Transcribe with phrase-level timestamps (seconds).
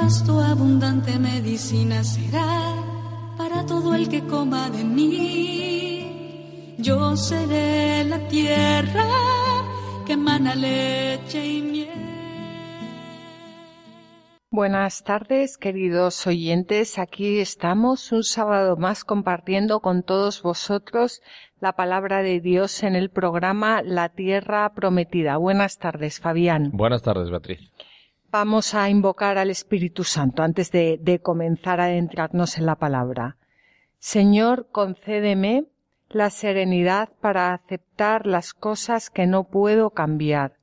[0.00, 2.74] Pasto abundante medicina será
[3.36, 6.74] para todo el que coma de mí.
[6.78, 9.06] Yo seré la tierra
[10.06, 11.88] que emana leche y miel.
[14.50, 16.98] Buenas tardes, queridos oyentes.
[16.98, 21.20] Aquí estamos un sábado más compartiendo con todos vosotros
[21.60, 25.36] la palabra de Dios en el programa La Tierra Prometida.
[25.36, 26.70] Buenas tardes, Fabián.
[26.72, 27.70] Buenas tardes, Beatriz.
[28.32, 33.38] Vamos a invocar al Espíritu Santo antes de, comenzar a adentrarnos en la palabra.
[33.98, 35.64] Señor, concédeme
[36.08, 40.58] la serenidad para aceptar las cosas que no puedo cambiar,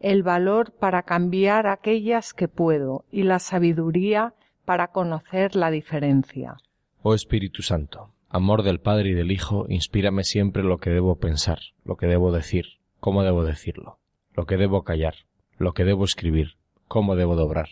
[0.00, 6.56] el valor para cambiar aquellas que puedo y la sabiduría para conocer la diferencia.
[7.02, 11.60] Oh Espíritu Santo, amor del Padre y del Hijo, inspírame siempre lo que debo pensar,
[11.84, 12.64] lo que debo decir,
[12.98, 13.98] cómo debo decirlo,
[14.34, 15.14] lo que debo callar,
[15.58, 16.56] lo que debo escribir,
[16.88, 17.68] cómo debo dobrar.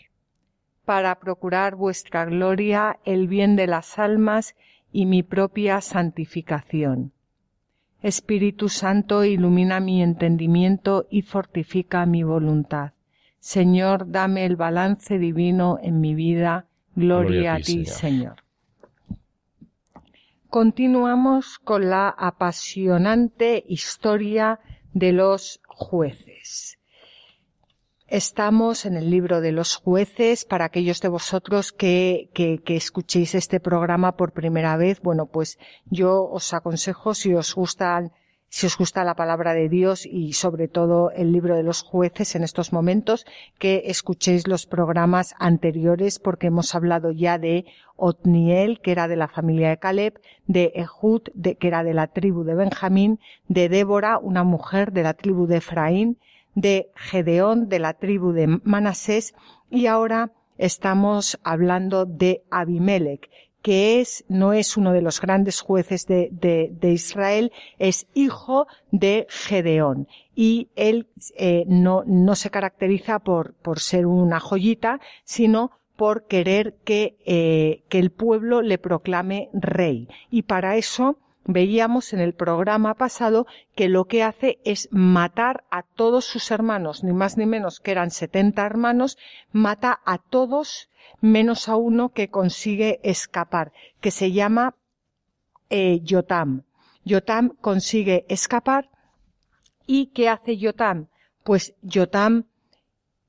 [0.85, 4.57] para procurar vuestra gloria, el bien de las almas
[4.93, 7.13] y mi propia santificación.
[8.03, 12.93] Espíritu Santo, ilumina mi entendimiento y fortifica mi voluntad.
[13.39, 16.67] Señor, dame el balance divino en mi vida.
[16.97, 18.37] Gloria, a ti, Señor.
[20.51, 24.61] Continuamos con la apasionante historia
[24.93, 26.79] de los jueces.
[28.13, 30.45] Estamos en el libro de los jueces.
[30.45, 35.59] Para aquellos de vosotros que, que, que, escuchéis este programa por primera vez, bueno, pues
[35.87, 38.13] yo os aconsejo si os gustan,
[38.51, 42.37] si os gusta la palabra de Dios y sobre todo el libro de los jueces
[42.37, 43.25] en estos momentos,
[43.59, 47.65] que escuchéis los programas anteriores porque hemos hablado ya de
[47.97, 51.23] Otniel, que era de la familia de Caleb, de Ehud,
[51.59, 55.57] que era de la tribu de Benjamín, de Débora, una mujer de la tribu de
[55.57, 56.19] Efraín,
[56.55, 59.35] de Gedeón de la tribu de Manasés
[59.71, 63.31] y ahora estamos hablando de Abimelech,
[63.63, 68.67] que es, no es uno de los grandes jueces de, de, de Israel, es hijo
[68.91, 70.09] de Gedeón.
[70.35, 76.75] Y él eh, no, no se caracteriza por, por ser una joyita, sino por querer
[76.85, 80.09] que, eh, que el pueblo le proclame rey.
[80.31, 85.83] Y para eso, veíamos en el programa pasado que lo que hace es matar a
[85.83, 89.19] todos sus hermanos, ni más ni menos que eran 70 hermanos,
[89.53, 90.89] mata a todos
[91.21, 94.77] menos a uno que consigue escapar, que se llama
[95.71, 96.63] eh, Yotam.
[97.05, 98.91] Yotam consigue escapar
[99.87, 101.09] y ¿qué hace Yotam?
[101.43, 102.45] Pues Yotam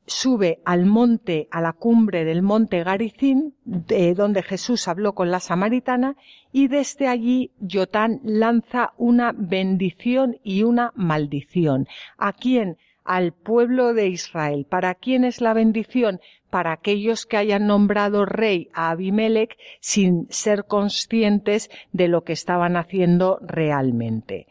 [0.05, 5.39] sube al monte, a la cumbre del monte Garicín, de donde Jesús habló con la
[5.39, 6.15] samaritana,
[6.51, 11.87] y desde allí Yotán lanza una bendición y una maldición.
[12.17, 12.77] ¿A quién?
[13.03, 14.65] Al pueblo de Israel.
[14.69, 16.19] ¿Para quién es la bendición?
[16.49, 22.77] Para aquellos que hayan nombrado rey a Abimelech sin ser conscientes de lo que estaban
[22.77, 24.47] haciendo realmente.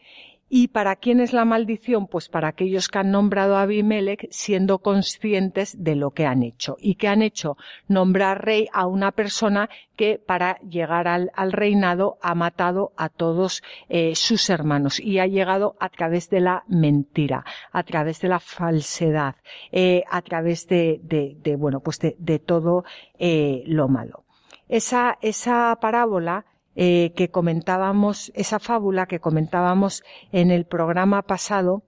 [0.55, 2.05] ¿Y para quién es la maldición?
[2.05, 6.77] Pues para aquellos que han nombrado a Abimelech siendo conscientes de lo que han hecho.
[6.79, 7.57] ¿Y qué han hecho?
[7.87, 14.13] Nombrar rey a una persona que para llegar al, reinado ha matado a todos eh,
[14.13, 19.37] sus hermanos y ha llegado a través de la mentira, a través de la falsedad,
[19.71, 22.85] eh, a través de, de, de, bueno, pues de, de todo
[23.17, 24.23] eh, lo malo.
[24.69, 31.83] Esa, esa parábola eh, que comentábamos, esa fábula que comentábamos en el programa pasado,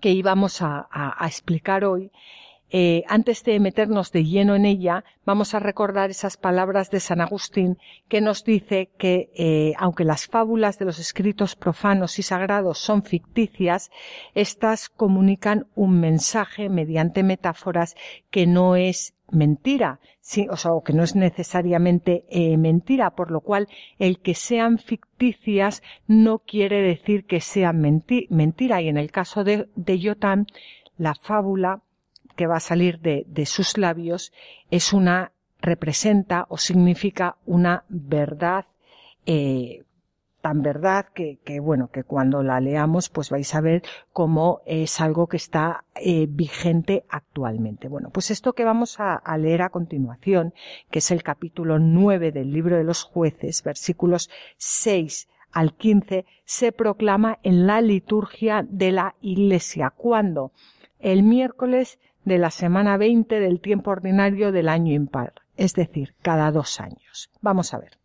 [0.00, 0.88] que íbamos a,
[1.26, 2.10] explicar hoy,
[2.74, 7.20] eh, antes de meternos de lleno en ella, vamos a recordar esas palabras de San
[7.20, 7.76] Agustín
[8.08, 13.02] que nos dice que, eh, aunque las fábulas de los escritos profanos y sagrados son
[13.02, 13.90] ficticias,
[14.34, 17.94] éstas comunican un mensaje mediante metáforas
[18.30, 23.30] que no es mentira, sí, o sea, o que no es necesariamente eh, mentira, por
[23.30, 23.68] lo cual
[23.98, 28.80] el que sean ficticias no quiere decir que sean mentira.
[28.80, 30.46] Y en el caso de, de Yotam,
[30.98, 31.82] la fábula
[32.36, 34.32] que va a salir de, de sus labios
[34.70, 35.32] es una,
[35.62, 38.66] representa o significa una verdad
[39.24, 39.84] eh,
[40.42, 45.00] tan verdad que, que, bueno, que cuando la leamos pues vais a ver cómo es
[45.00, 47.88] algo que está eh, vigente actualmente.
[47.88, 50.52] Bueno, pues esto que vamos a, leer a continuación,
[50.90, 56.72] que es el capítulo 9 del libro de los jueces, versículos 6 al 15, se
[56.72, 59.92] proclama en la liturgia de la iglesia.
[59.96, 60.52] cuando
[60.98, 66.50] El miércoles de la semana 20 del tiempo ordinario del año impar, es decir, cada
[66.50, 67.30] dos años.
[67.40, 68.01] Vamos a ver.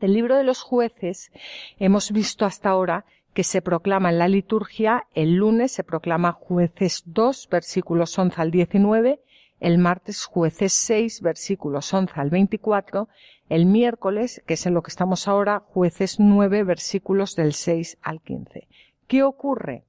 [0.00, 1.32] Del libro de los jueces
[1.78, 3.04] hemos visto hasta ahora
[3.34, 8.50] que se proclama en la liturgia, el lunes se proclama jueces 2, versículos 11 al
[8.50, 9.20] 19,
[9.60, 13.08] el martes jueces 6, versículos 11 al 24,
[13.48, 18.20] el miércoles, que es en lo que estamos ahora, jueces 9, versículos del 6 al
[18.20, 18.68] 15.
[19.08, 19.84] ¿Qué ocurre?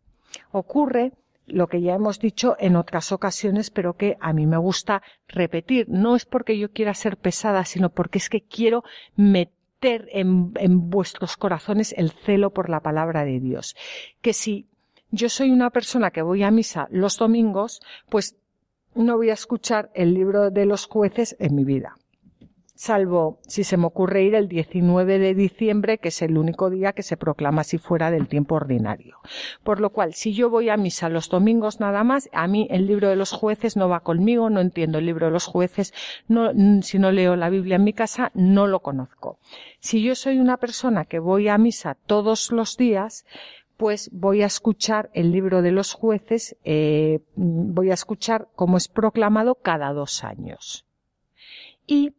[0.51, 1.11] Ocurre
[1.45, 5.87] lo que ya hemos dicho en otras ocasiones, pero que a mí me gusta repetir.
[5.89, 8.83] No es porque yo quiera ser pesada, sino porque es que quiero
[9.15, 13.75] meter en, en vuestros corazones el celo por la palabra de Dios.
[14.21, 14.67] Que si
[15.11, 18.35] yo soy una persona que voy a misa los domingos, pues
[18.95, 21.95] no voy a escuchar el libro de los jueces en mi vida
[22.79, 26.93] salvo si se me ocurre ir el 19 de diciembre, que es el único día
[26.93, 29.17] que se proclama si fuera del tiempo ordinario.
[29.65, 32.87] Por lo cual, si yo voy a misa los domingos nada más, a mí el
[32.87, 35.93] libro de los jueces no va conmigo, no entiendo el libro de los jueces,
[36.29, 39.39] no, si no leo la Biblia en mi casa, no lo conozco.
[39.81, 43.25] Si yo soy una persona que voy a misa todos los días,
[43.75, 48.87] pues voy a escuchar el libro de los jueces, eh, voy a escuchar cómo es
[48.87, 50.85] proclamado cada dos años.
[51.85, 52.13] Y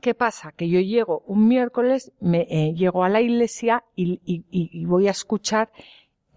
[0.00, 0.52] ¿Qué pasa?
[0.52, 5.70] Que yo llego un miércoles, me eh, llego a la iglesia y, voy a escuchar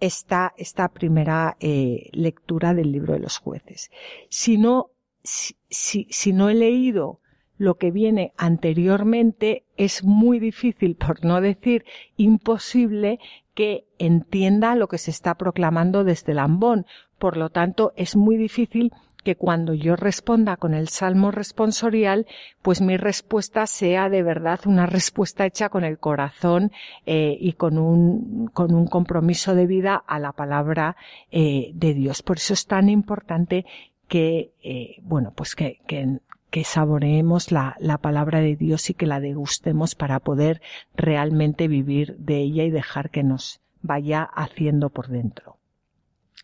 [0.00, 3.90] esta, esta primera eh, lectura del libro de los jueces.
[4.28, 4.90] Si no,
[5.22, 7.20] si, si, si no he leído
[7.58, 11.84] lo que viene anteriormente, es muy difícil, por no decir
[12.16, 13.18] imposible,
[13.54, 16.86] que entienda lo que se está proclamando desde el ambón.
[17.18, 22.26] Por lo tanto, es muy difícil que cuando yo responda con el salmo responsorial,
[22.62, 26.72] pues mi respuesta sea de verdad una respuesta hecha con el corazón
[27.06, 30.96] eh, y con un, con un compromiso de vida a la palabra
[31.30, 32.22] eh, de Dios.
[32.22, 33.66] Por eso es tan importante
[34.08, 36.18] que, eh, bueno, pues que, que,
[36.50, 40.60] que saboreemos la, la, palabra de Dios y que la degustemos para poder
[40.96, 45.59] realmente vivir de ella y dejar que nos vaya haciendo por dentro.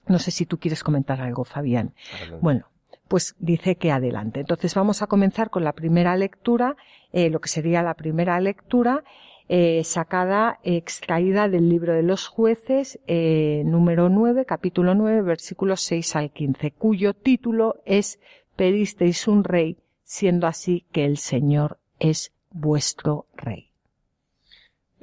[0.07, 1.95] No sé si tú quieres comentar algo, Fabián.
[2.41, 2.67] Bueno,
[3.09, 4.41] pues dice que adelante.
[4.41, 6.77] Entonces vamos a comenzar con la primera lectura,
[7.13, 9.05] eh, lo que sería la primera lectura,
[9.49, 16.17] eh, sacada, extraída del libro de los jueces, eh, número 9, capítulo 9, versículos 6
[16.17, 18.19] al 15, cuyo título es
[18.57, 23.66] Pedisteis un rey, siendo así que el Señor es vuestro rey.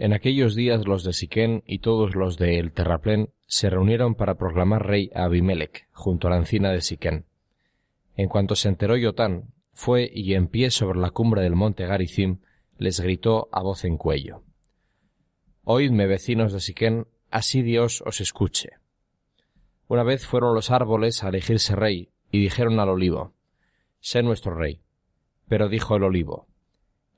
[0.03, 4.35] En aquellos días los de Siquén y todos los de El Terraplén se reunieron para
[4.35, 7.23] proclamar rey a Abimelech, junto a la encina de Siquén.
[8.17, 12.39] En cuanto se enteró Yotán, fue y en pie sobre la cumbre del monte Garizim
[12.77, 14.43] les gritó a voz en cuello.
[15.63, 18.71] Oídme, vecinos de Siquén, así Dios os escuche.
[19.87, 23.31] Una vez fueron los árboles a elegirse rey y dijeron al olivo,
[24.01, 24.81] sé nuestro rey.
[25.47, 26.49] Pero dijo el olivo,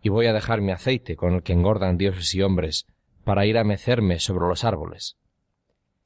[0.06, 2.86] y voy a dejar mi aceite con el que engordan dioses y hombres,
[3.24, 5.18] para ir a mecerme sobre los árboles.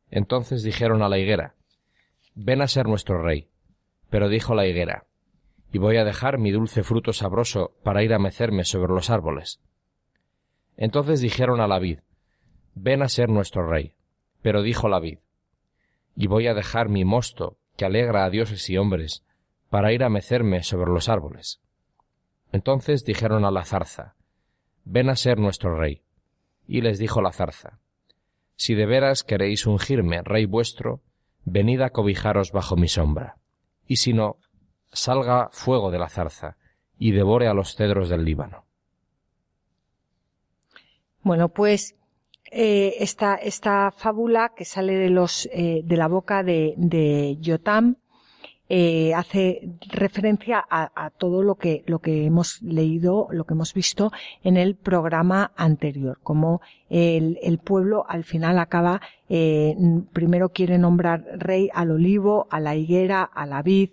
[0.10, 1.56] Entonces dijeron a la higuera,
[2.34, 3.50] Ven a ser nuestro rey.
[4.10, 5.04] Pero dijo la higuera,
[5.74, 9.60] Y voy a dejar mi dulce fruto sabroso para ir a mecerme sobre los árboles.
[10.78, 12.00] Entonces dijeron a la vid,
[12.76, 13.96] Ven a ser nuestro rey.
[14.42, 15.18] Pero dijo la vid,
[16.16, 19.26] Y voy a dejar mi mosto, que alegra a dioses y hombres,
[19.70, 21.60] para ir a mecerme sobre los árboles.
[22.52, 24.16] Entonces dijeron a la zarza,
[24.86, 26.02] Ven a ser nuestro rey.
[26.68, 27.80] Y les dijo la zarza,
[28.56, 31.02] si de veras queréis ungirme, rey vuestro,
[31.46, 33.38] venid a cobijaros bajo mi sombra.
[33.88, 34.38] Y si no,
[34.92, 36.58] salga fuego de la zarza
[36.98, 38.66] y devore a los cedros del Líbano.
[41.22, 41.96] Bueno, pues
[42.52, 47.98] eh, esta, esta fábula que sale de los eh, de la boca de, de Yotam
[48.70, 53.74] eh, hace referencia a, a, todo lo que, lo que hemos leído, lo que hemos
[53.74, 54.12] visto
[54.44, 59.76] en el programa anterior, como el, el pueblo al final acaba, eh,
[60.14, 63.90] primero quiere nombrar rey al olivo, a la higuera, a la vid,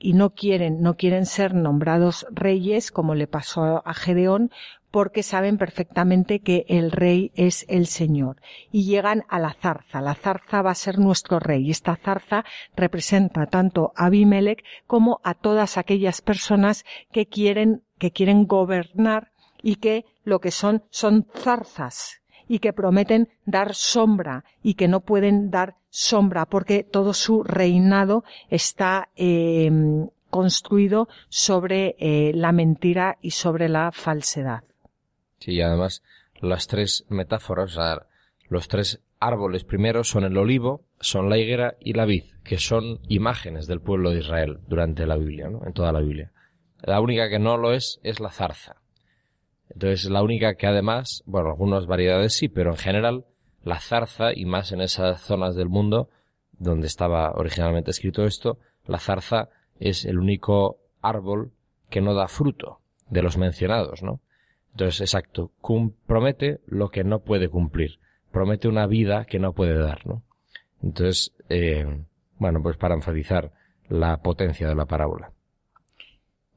[0.00, 4.50] y no quieren, no quieren ser nombrados reyes como le pasó a Gedeón
[4.90, 8.40] porque saben perfectamente que el rey es el Señor.
[8.72, 10.00] Y llegan a la zarza.
[10.00, 11.70] La zarza va a ser nuestro rey.
[11.70, 18.46] Esta zarza representa tanto a Abimelech como a todas aquellas personas que quieren, que quieren
[18.46, 19.30] gobernar
[19.62, 22.19] y que lo que son son zarzas
[22.50, 28.24] y que prometen dar sombra y que no pueden dar sombra porque todo su reinado
[28.48, 29.70] está eh,
[30.30, 34.64] construido sobre eh, la mentira y sobre la falsedad.
[35.38, 36.02] Sí, y además
[36.40, 38.00] las tres metáforas, o
[38.48, 42.98] los tres árboles primeros son el olivo, son la higuera y la vid, que son
[43.06, 45.64] imágenes del pueblo de Israel durante la Biblia, ¿no?
[45.64, 46.32] En toda la Biblia.
[46.82, 48.79] La única que no lo es es la zarza.
[49.70, 53.24] Entonces, la única que además, bueno, algunas variedades sí, pero en general,
[53.62, 56.08] la zarza, y más en esas zonas del mundo
[56.58, 59.48] donde estaba originalmente escrito esto, la zarza
[59.78, 61.52] es el único árbol
[61.88, 64.20] que no da fruto de los mencionados, ¿no?
[64.72, 65.50] Entonces, exacto,
[66.06, 67.98] promete lo que no puede cumplir,
[68.30, 70.22] promete una vida que no puede dar, ¿no?
[70.82, 72.04] Entonces, eh,
[72.38, 73.52] bueno, pues para enfatizar
[73.88, 75.32] la potencia de la parábola.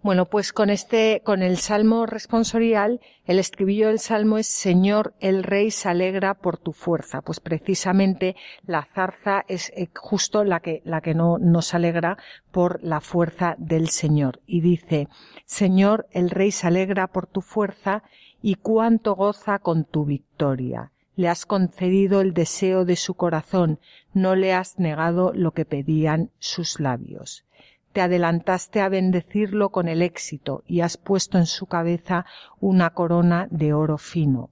[0.04, 5.44] Bueno, pues con este, con el salmo responsorial, el estribillo del salmo es Señor, el
[5.44, 7.22] rey se alegra por tu fuerza.
[7.22, 12.18] Pues precisamente la zarza es eh, justo la que, la que no nos alegra
[12.52, 14.42] por la fuerza del Señor.
[14.46, 15.08] Y dice,
[15.46, 18.04] Señor, el rey se alegra por tu fuerza
[18.42, 20.92] y cuánto goza con tu victoria.
[21.16, 23.80] Le has concedido el deseo de su corazón,
[24.14, 27.46] no le has negado lo que pedían sus labios
[27.94, 32.26] te adelantaste a bendecirlo con el éxito y has puesto en su cabeza
[32.60, 34.50] una corona de oro fino.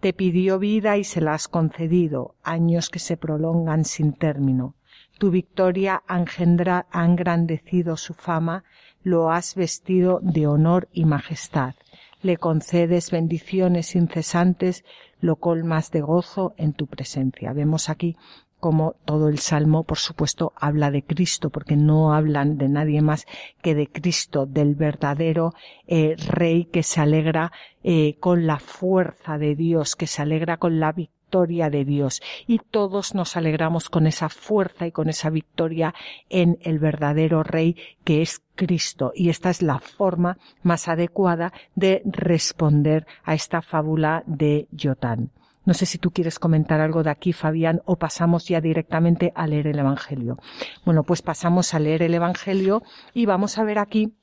[0.00, 4.74] Te pidió vida y se la has concedido, años que se prolongan sin término.
[5.18, 8.64] Tu victoria ha engrandecido su fama,
[9.02, 11.74] lo has vestido de honor y majestad.
[12.22, 14.84] Le concedes bendiciones incesantes,
[15.20, 17.52] lo colmas de gozo en tu presencia.
[17.52, 18.16] Vemos aquí
[18.60, 23.26] como todo el salmo, por supuesto, habla de Cristo, porque no hablan de nadie más
[23.62, 25.54] que de Cristo, del verdadero
[25.86, 27.52] eh, Rey que se alegra
[27.82, 32.20] eh, con la fuerza de Dios, que se alegra con la victoria de Dios.
[32.46, 35.94] Y todos nos alegramos con esa fuerza y con esa victoria
[36.28, 39.12] en el verdadero Rey que es Cristo.
[39.14, 45.30] Y esta es la forma más adecuada de responder a esta fábula de Jotán.
[45.64, 49.46] No sé si tú quieres comentar algo de aquí, Fabián, o pasamos ya directamente a
[49.46, 50.38] leer el Evangelio.
[50.84, 54.14] Bueno, pues pasamos a leer el Evangelio y vamos a ver aquí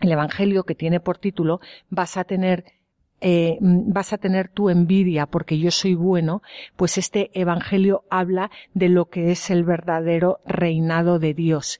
[0.00, 1.60] el Evangelio que tiene por título
[1.90, 2.64] Vas a tener
[3.22, 6.40] eh, vas a tener tu envidia porque yo soy bueno,
[6.76, 11.78] pues este Evangelio habla de lo que es el verdadero reinado de Dios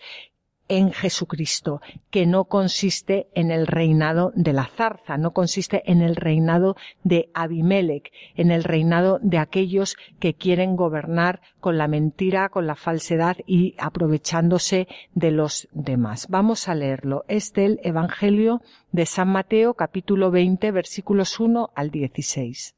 [0.71, 6.15] en Jesucristo, que no consiste en el reinado de la zarza, no consiste en el
[6.15, 12.69] reinado de Abimelech, en el reinado de aquellos que quieren gobernar con la mentira, con
[12.69, 16.29] la falsedad y aprovechándose de los demás.
[16.31, 17.25] Vamos a leerlo.
[17.27, 18.63] Es del Evangelio
[18.93, 22.77] de San Mateo, capítulo 20, versículos 1 al 16.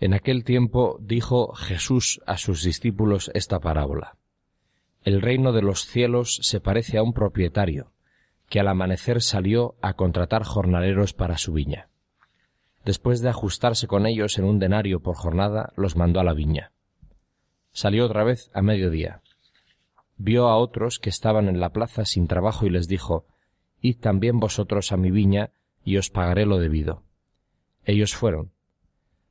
[0.00, 4.16] En aquel tiempo dijo Jesús a sus discípulos esta parábola.
[5.04, 7.92] El reino de los cielos se parece a un propietario
[8.48, 11.90] que al amanecer salió a contratar jornaleros para su viña.
[12.86, 16.72] Después de ajustarse con ellos en un denario por jornada, los mandó a la viña.
[17.72, 19.20] Salió otra vez a mediodía.
[20.16, 23.26] Vio a otros que estaban en la plaza sin trabajo y les dijo
[23.82, 25.50] Id también vosotros a mi viña
[25.84, 27.02] y os pagaré lo debido.
[27.84, 28.52] Ellos fueron.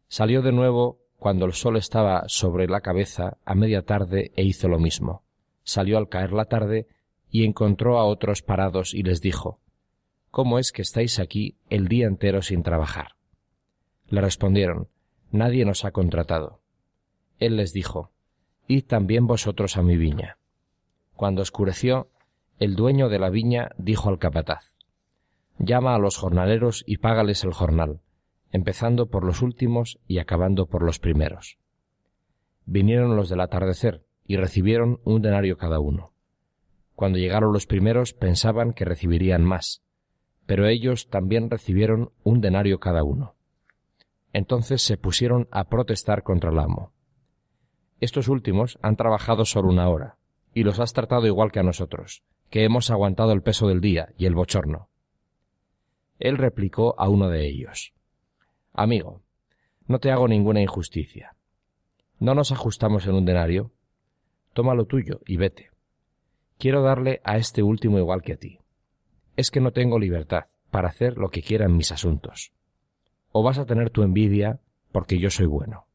[0.07, 4.67] Salió de nuevo cuando el sol estaba sobre la cabeza a media tarde e hizo
[4.67, 5.23] lo mismo
[5.63, 6.87] salió al caer la tarde
[7.29, 9.59] y encontró a otros parados y les dijo
[10.31, 13.15] ¿Cómo es que estáis aquí el día entero sin trabajar?
[14.07, 14.87] Le respondieron
[15.31, 16.61] Nadie nos ha contratado.
[17.39, 18.11] Él les dijo
[18.67, 20.37] Id también vosotros a mi viña.
[21.15, 22.09] Cuando oscureció,
[22.59, 24.71] el dueño de la viña dijo al capataz
[25.57, 28.01] Llama a los jornaleros y págales el jornal,
[28.51, 31.57] empezando por los últimos y acabando por los primeros.
[32.65, 36.13] Vinieron los del atardecer, y recibieron un denario cada uno.
[36.95, 39.83] Cuando llegaron los primeros pensaban que recibirían más,
[40.45, 43.35] pero ellos también recibieron un denario cada uno.
[44.31, 46.91] Entonces se pusieron a protestar contra el amo.
[47.99, 50.17] Estos últimos han trabajado solo una hora,
[50.53, 54.09] y los has tratado igual que a nosotros, que hemos aguantado el peso del día
[54.17, 54.89] y el bochorno.
[56.19, 57.93] Él replicó a uno de ellos
[58.73, 59.21] Amigo,
[59.87, 61.35] no te hago ninguna injusticia.
[62.19, 63.71] ¿No nos ajustamos en un denario?
[64.53, 65.69] Toma lo tuyo y vete.
[66.57, 68.59] Quiero darle a este último igual que a ti.
[69.35, 72.51] es que no tengo libertad para hacer lo que quieran mis asuntos.
[73.31, 74.59] O vas a tener tu envidia
[74.91, 75.85] porque yo soy bueno.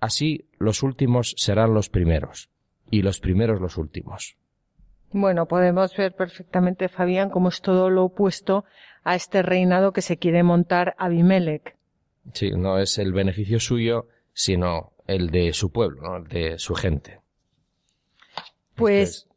[0.00, 2.50] Así los últimos serán los primeros,
[2.90, 4.36] y los primeros los últimos.
[5.12, 8.64] Bueno, podemos ver perfectamente, Fabián, cómo es todo lo opuesto
[9.02, 11.76] a este reinado que se quiere montar Abimelech.
[12.32, 16.16] Sí, no es el beneficio suyo, sino el de su pueblo, ¿no?
[16.16, 17.20] el de su gente.
[18.74, 19.28] Pues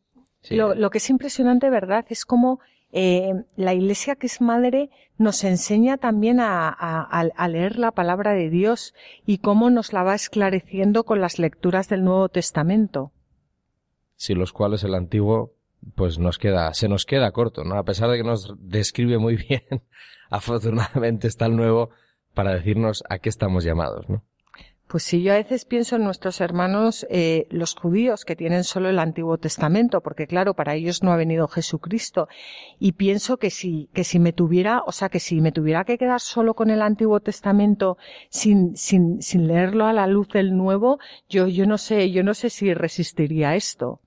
[0.49, 2.05] lo, que es impresionante, ¿verdad?
[2.09, 2.59] Es como
[2.91, 8.49] eh, la Iglesia que es madre nos enseña también a, a, leer la palabra de
[8.49, 8.93] Dios
[9.25, 13.11] y cómo nos la va esclareciendo con las lecturas del Nuevo Testamento.
[14.15, 15.53] Sí, los cuales el Antiguo
[15.95, 17.77] pues nos queda, se nos queda corto, ¿no?
[17.77, 19.83] A pesar de que nos describe muy bien,
[20.29, 21.89] afortunadamente está el Nuevo
[22.33, 24.23] para decirnos a qué estamos llamados, ¿no?
[24.87, 28.87] Pues sí, yo a veces pienso en nuestros hermanos, eh, los judíos, que tienen solo
[28.87, 32.29] el Antiguo Testamento, porque claro, para ellos no ha venido Jesucristo.
[32.79, 35.97] Y pienso que si, que si me tuviera, o sea, que si me tuviera que
[35.97, 37.97] quedar solo con el Antiguo Testamento
[38.29, 42.33] sin, sin, sin leerlo a la luz del Nuevo, yo, yo no sé, yo no
[42.33, 43.99] sé si resistiría esto.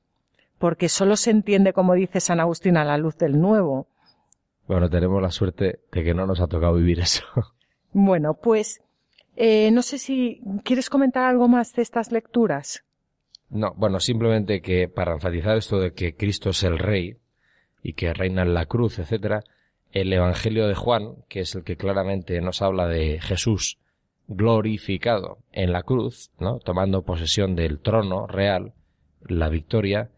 [0.59, 3.87] Porque solo se entiende, como dice San Agustín, a la luz del Nuevo.
[4.67, 7.25] Bueno, tenemos la suerte de que no nos ha tocado vivir eso.
[7.93, 8.81] Bueno, pues,
[9.43, 12.85] eh, no sé si quieres comentar algo más de estas lecturas.
[13.49, 17.17] No, bueno, simplemente que para enfatizar esto de que Cristo es el Rey
[17.83, 19.43] y que reina en la cruz, etcétera,
[19.93, 23.79] el Evangelio de Juan, que es el que claramente nos habla de Jesús
[24.29, 26.59] glorificado en la cruz, ¿no?
[26.59, 28.75] tomando posesión del trono real,
[29.27, 30.11] la victoria,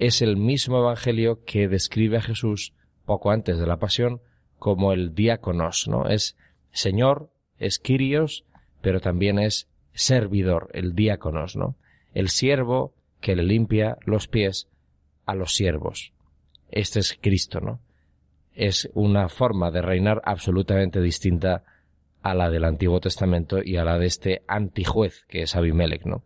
[0.00, 2.72] es el mismo Evangelio que describe a Jesús
[3.04, 4.20] poco antes de la pasión
[4.58, 6.08] como el diáconos, ¿no?
[6.08, 6.36] Es
[6.72, 8.44] Señor, es Kyrios,
[8.86, 11.74] pero también es servidor, el diáconos, ¿no?
[12.14, 14.68] El siervo que le limpia los pies
[15.24, 16.12] a los siervos.
[16.70, 17.80] Este es Cristo, ¿no?
[18.54, 21.64] Es una forma de reinar absolutamente distinta
[22.22, 26.22] a la del Antiguo Testamento y a la de este antijuez que es Abimelech, ¿no?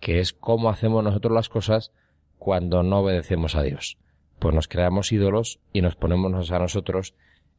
[0.00, 1.92] Que es cómo hacemos nosotros las cosas
[2.38, 3.98] cuando no obedecemos a Dios.
[4.38, 7.14] Pues nos creamos ídolos y nos ponemos a nosotros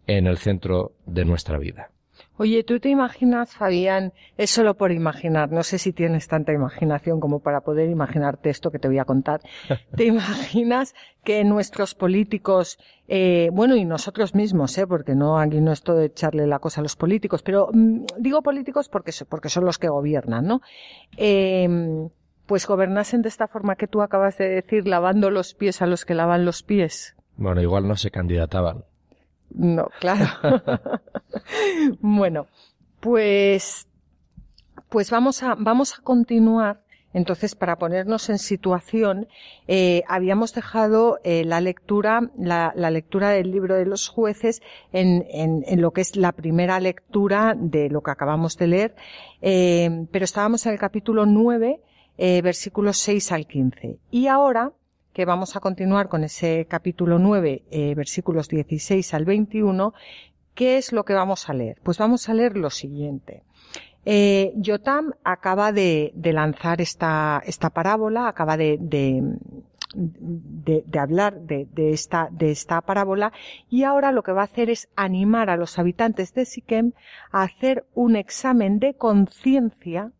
[0.08, 1.91] en el centro de nuestra vida.
[2.41, 7.19] Oye, ¿tú te imaginas, Fabián, es solo por imaginar, no sé si tienes tanta imaginación
[7.19, 9.41] como para poder imaginarte esto que te voy a contar,
[9.97, 15.73] ¿te imaginas que nuestros políticos, eh, bueno, y nosotros mismos, eh, porque no, aquí no
[15.73, 19.65] es todo echarle la cosa a los políticos, pero mm, digo políticos porque, porque son
[19.65, 20.62] los que gobiernan, ¿no?
[21.17, 21.67] Eh,
[22.45, 26.06] pues gobernasen de esta forma que tú acabas de decir, lavando los pies a los
[26.06, 27.17] que lavan los pies.
[27.36, 28.86] Bueno, igual no se candidataban.
[29.52, 30.28] No, claro.
[32.00, 32.48] bueno,
[33.00, 33.88] pues,
[34.90, 36.82] pues vamos a, vamos a continuar.
[37.12, 39.28] Entonces, para ponernos en situación,
[39.68, 44.62] eh, habíamos dejado eh, la lectura, la, la, lectura del libro de los jueces
[44.94, 48.96] en, en, en, lo que es la primera lectura de lo que acabamos de leer,
[49.42, 51.82] eh, pero estábamos en el capítulo 9,
[52.20, 53.98] eh, versículos 6 al 15.
[54.12, 54.74] Y ahora
[55.25, 59.93] vamos a continuar con ese capítulo 9, eh, versículos 16 al 21,
[60.53, 61.79] ¿qué es lo que vamos a leer?
[61.84, 63.43] Pues vamos a leer lo siguiente.
[64.05, 68.77] Eh, Yotam acaba de, lanzar esta, esta parábola, acaba de,
[69.93, 73.34] de, hablar de, esta, de esta parábola
[73.69, 76.93] y ahora lo que va a hacer es animar a los habitantes de Siquem
[77.32, 80.12] a hacer un examen de conciencia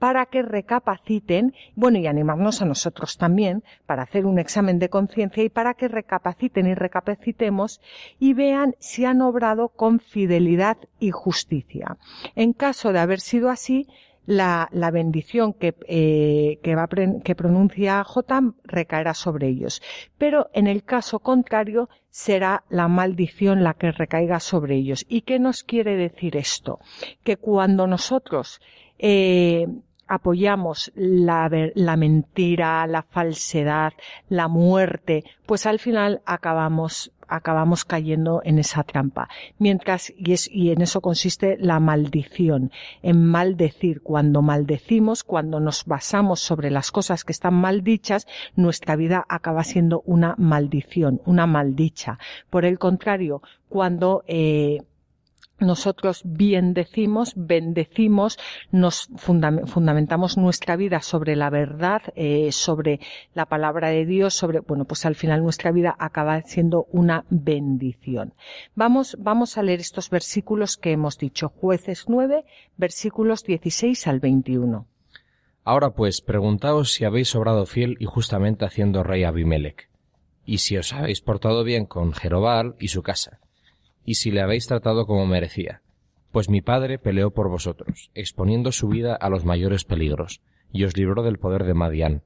[0.00, 5.44] para que recapaciten, bueno, y animarnos a nosotros también para hacer un examen de conciencia
[5.44, 7.82] y para que recapaciten y recapacitemos
[8.18, 11.98] y vean si han obrado con fidelidad y justicia.
[12.34, 13.86] En caso de haber sido así,
[14.24, 19.82] la, la bendición que, eh, que, va, que pronuncia Jotam recaerá sobre ellos.
[20.16, 25.04] Pero en el caso contrario será la maldición la que recaiga sobre ellos.
[25.08, 26.78] ¿Y qué nos quiere decir esto?
[27.22, 28.60] Que cuando nosotros
[28.98, 29.66] eh,
[30.10, 33.92] apoyamos la, la mentira, la falsedad,
[34.28, 39.28] la muerte, pues al final acabamos acabamos cayendo en esa trampa.
[39.58, 44.02] Mientras, y, es, y en eso consiste la maldición, en maldecir.
[44.02, 49.62] Cuando maldecimos, cuando nos basamos sobre las cosas que están mal dichas, nuestra vida acaba
[49.62, 52.18] siendo una maldición, una maldicha.
[52.50, 54.78] Por el contrario, cuando eh,
[55.60, 58.38] nosotros bien decimos, bendecimos,
[58.70, 63.00] nos fundamentamos nuestra vida sobre la verdad, eh, sobre
[63.34, 68.34] la palabra de Dios, sobre, bueno, pues al final nuestra vida acaba siendo una bendición.
[68.74, 71.48] Vamos, vamos a leer estos versículos que hemos dicho.
[71.48, 72.44] Jueces 9,
[72.76, 74.86] versículos 16 al 21.
[75.64, 79.90] Ahora pues, preguntaos si habéis obrado fiel y justamente haciendo rey Abimelech
[80.50, 83.38] y si os habéis portado bien con Jerobal y su casa,
[84.04, 85.82] y si le habéis tratado como merecía.
[86.32, 90.40] Pues mi padre peleó por vosotros, exponiendo su vida a los mayores peligros,
[90.72, 92.22] y os libró del poder de Madián.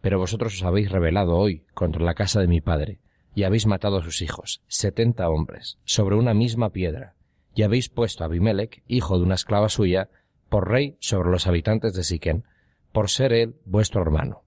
[0.00, 3.00] Pero vosotros os habéis rebelado hoy contra la casa de mi padre,
[3.34, 7.14] y habéis matado a sus hijos, setenta hombres, sobre una misma piedra,
[7.54, 10.08] y habéis puesto a Abimelech, hijo de una esclava suya,
[10.48, 12.44] por rey sobre los habitantes de Siquén,
[12.92, 14.42] por ser él vuestro hermano.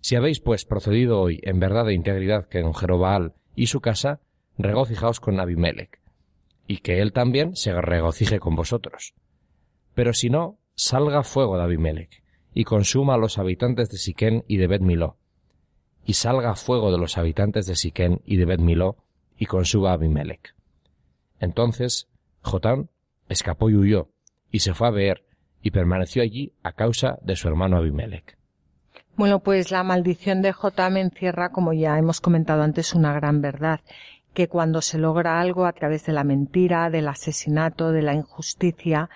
[0.00, 4.20] Si habéis pues procedido hoy en verdad de integridad con Jerobaal y su casa,
[4.58, 6.00] regocijaos con Abimelech,
[6.66, 9.14] y que él también se regocije con vosotros.
[9.94, 12.22] Pero si no, salga fuego de Abimelech,
[12.54, 14.82] y consuma a los habitantes de Siquén y de bet
[16.04, 18.60] y salga fuego de los habitantes de Siquén y de bet
[19.38, 20.54] y consuma a Abimelech.
[21.40, 22.08] Entonces
[22.42, 22.88] Jotán
[23.28, 24.08] escapó y huyó,
[24.50, 25.24] y se fue a ver,
[25.62, 28.38] y permaneció allí a causa de su hermano Abimelech.
[29.16, 33.80] Bueno, pues la maldición de Jotam encierra, como ya hemos comentado antes, una gran verdad,
[34.36, 39.08] que cuando se logra algo a través de la mentira, del asesinato, de la injusticia,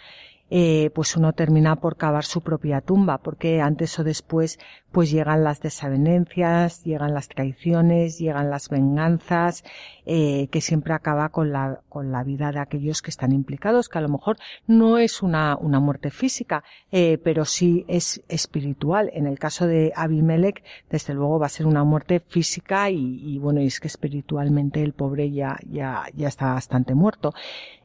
[0.48, 4.58] eh, pues uno termina por cavar su propia tumba, porque antes o después
[4.90, 9.62] pues llegan las desavenencias, llegan las traiciones, llegan las venganzas,
[10.12, 13.98] eh, que siempre acaba con la, con la vida de aquellos que están implicados, que
[13.98, 19.08] a lo mejor no es una, una muerte física, eh, pero sí es espiritual.
[19.12, 23.38] En el caso de Abimelech, desde luego va a ser una muerte física y, y
[23.38, 27.32] bueno, es que espiritualmente el pobre ya, ya, ya está bastante muerto.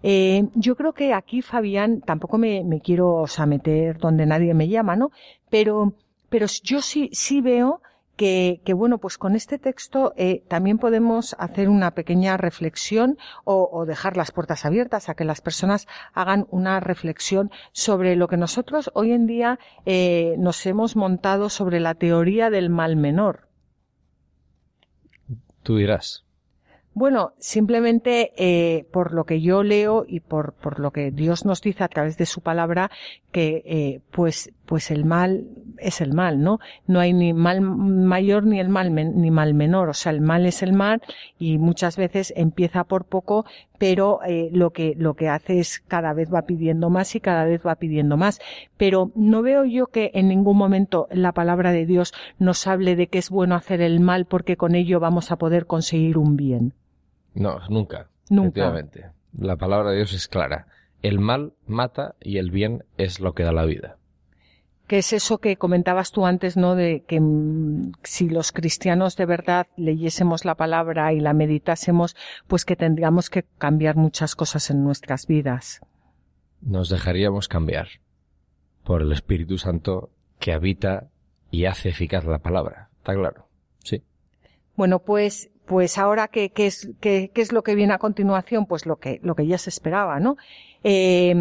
[0.01, 4.55] Eh, yo creo que aquí, Fabián, tampoco me, me quiero, o sea, meter donde nadie
[4.55, 5.11] me llama, ¿no?
[5.51, 5.93] Pero,
[6.29, 7.81] pero yo sí, sí veo
[8.15, 13.69] que, que, bueno, pues con este texto eh, también podemos hacer una pequeña reflexión o,
[13.71, 18.38] o, dejar las puertas abiertas a que las personas hagan una reflexión sobre lo que
[18.38, 23.47] nosotros hoy en día eh, nos hemos montado sobre la teoría del mal menor.
[25.63, 26.24] Tú dirás.
[26.97, 31.60] Bueno, simplemente eh, por lo que yo leo y por, por lo que Dios nos
[31.60, 32.89] dice a través de su palabra,
[33.34, 35.43] que eh, pues, pues el mal
[35.77, 36.60] es el mal, ¿no?
[36.88, 40.45] No hay ni mal mayor ni el mal ni mal menor, o sea, el mal
[40.45, 41.01] es el mal
[41.38, 43.45] y muchas veces empieza por poco,
[43.77, 47.43] pero eh, lo que lo que hace es cada vez va pidiendo más y cada
[47.43, 48.39] vez va pidiendo más.
[48.77, 53.08] Pero no veo yo que en ningún momento la palabra de Dios nos hable de
[53.08, 56.73] que es bueno hacer el mal porque con ello vamos a poder conseguir un bien.
[57.36, 58.10] No, nunca.
[58.30, 58.62] Nunca.
[58.62, 59.12] Efectivamente.
[59.38, 60.67] La palabra de Dios es clara.
[61.02, 63.98] El mal mata y el bien es lo que da la vida.
[64.88, 66.76] Que es eso que comentabas tú antes, ¿no?
[66.76, 72.15] De que mm, si los cristianos de verdad leyésemos la palabra y la meditásemos,
[72.48, 75.82] pues que tendríamos que cambiar muchas cosas en nuestras vidas.
[76.62, 77.88] Nos dejaríamos cambiar
[78.84, 81.10] por el Espíritu Santo que habita
[81.52, 82.89] y hace eficaz la palabra.
[82.98, 83.48] ¿Está claro?
[83.84, 84.04] Sí.
[84.76, 88.86] Bueno, pues pues ahora qué, qué es qué, es lo que viene a continuación pues
[88.86, 90.38] lo que lo que ya se esperaba no
[90.84, 91.34] eh,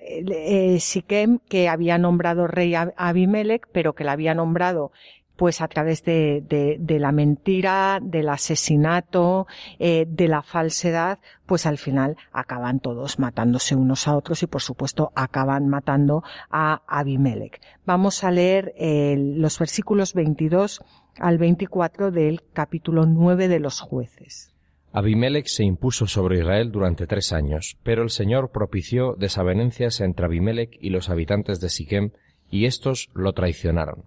[0.00, 4.92] eh, Siquem que había nombrado rey a Abimelech pero que la había nombrado
[5.36, 9.46] pues a través de, de, de la mentira, del asesinato,
[9.78, 14.62] eh, de la falsedad, pues al final acaban todos matándose unos a otros y por
[14.62, 17.60] supuesto acaban matando a Abimelech.
[17.84, 20.80] Vamos a leer eh, los versículos 22
[21.18, 24.52] al 24 del capítulo 9 de los jueces.
[24.92, 30.76] Abimelech se impuso sobre Israel durante tres años, pero el Señor propició desavenencias entre Abimelech
[30.80, 32.12] y los habitantes de Siquem,
[32.50, 34.04] y éstos lo traicionaron.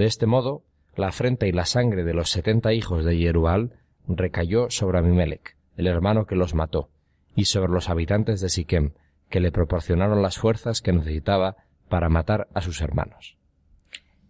[0.00, 0.62] De este modo,
[0.96, 3.74] la afrenta y la sangre de los setenta hijos de Jerubal
[4.08, 6.88] recayó sobre Abimelech, el hermano que los mató,
[7.36, 8.94] y sobre los habitantes de Siquem,
[9.28, 11.56] que le proporcionaron las fuerzas que necesitaba
[11.90, 13.36] para matar a sus hermanos.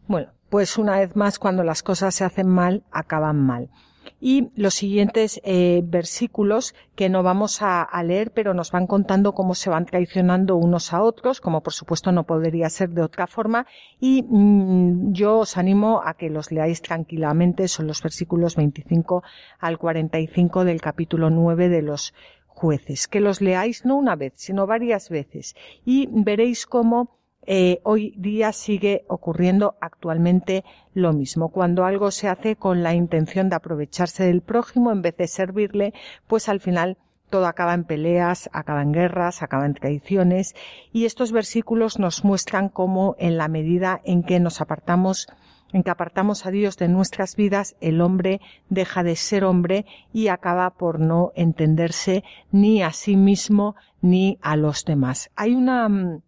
[0.09, 3.71] Bueno, pues una vez más cuando las cosas se hacen mal, acaban mal.
[4.21, 9.55] Y los siguientes eh, versículos que no vamos a, leer, pero nos van contando cómo
[9.55, 13.67] se van traicionando unos a otros, como por supuesto no podría ser de otra forma.
[14.01, 17.69] Y mmm, yo os animo a que los leáis tranquilamente.
[17.69, 19.23] Son los versículos 25
[19.59, 22.15] al 45 del capítulo 9 de los
[22.47, 23.09] jueces.
[23.09, 25.55] Que los leáis no una vez, sino varias veces.
[25.85, 27.20] Y veréis cómo
[27.53, 31.49] eh, hoy día sigue ocurriendo actualmente lo mismo.
[31.49, 35.93] Cuando algo se hace con la intención de aprovecharse del prójimo en vez de servirle,
[36.29, 36.97] pues al final
[37.29, 40.55] todo acaba en peleas, acaba en guerras, acaba en traiciones
[40.93, 45.27] y estos versículos nos muestran cómo en la medida en que nos apartamos
[45.73, 50.29] en que apartamos a Dios de nuestras vidas, el hombre deja de ser hombre y
[50.29, 55.31] acaba por no entenderse ni a sí mismo ni a los demás.
[55.35, 56.23] Hay una, mm,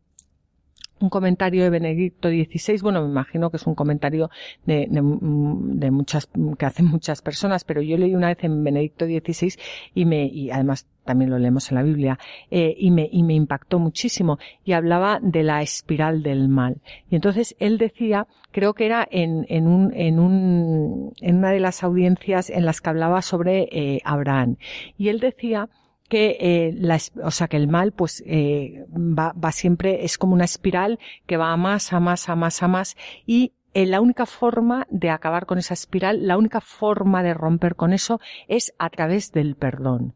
[1.03, 4.31] un comentario de Benedicto XVI, bueno, me imagino que es un comentario
[4.65, 9.55] de, de, muchas, que hacen muchas personas, pero yo leí una vez en Benedicto XVI
[9.95, 12.19] y me, y además también lo leemos en la Biblia,
[12.51, 16.81] eh, y me, y me impactó muchísimo, y hablaba de la espiral del mal.
[17.11, 21.61] Y entonces él decía, creo que era en, en un, en un, en una de
[21.61, 24.57] las audiencias en las que hablaba sobre eh, Abraham,
[24.97, 25.69] y él decía
[26.13, 30.35] que eh, la, o sea que el mal pues eh, va, va siempre es como
[30.35, 34.03] una espiral que va a más a más a más a más y eh, la
[34.03, 38.75] única forma de acabar con esa espiral, la única forma de romper con eso es
[38.79, 40.13] a través del perdón.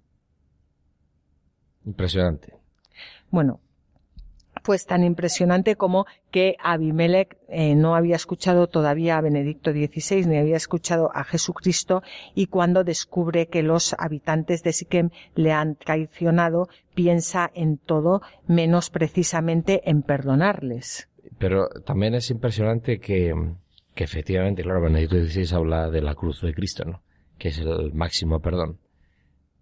[1.87, 2.53] Impresionante.
[3.31, 3.61] Bueno,
[4.67, 10.39] pues tan impresionante como que Abimelech eh, no había escuchado todavía a Benedicto XVI ni
[10.39, 12.03] había escuchado a Jesucristo
[12.35, 18.91] y cuando descubre que los habitantes de Siquem le han traicionado piensa en todo menos
[18.91, 21.09] precisamente en perdonarles.
[21.39, 23.33] Pero también es impresionante que,
[23.95, 27.03] efectivamente, claro, Benedicto XVI habla de la cruz de Cristo, ¿no?
[27.39, 28.81] Que es el máximo perdón.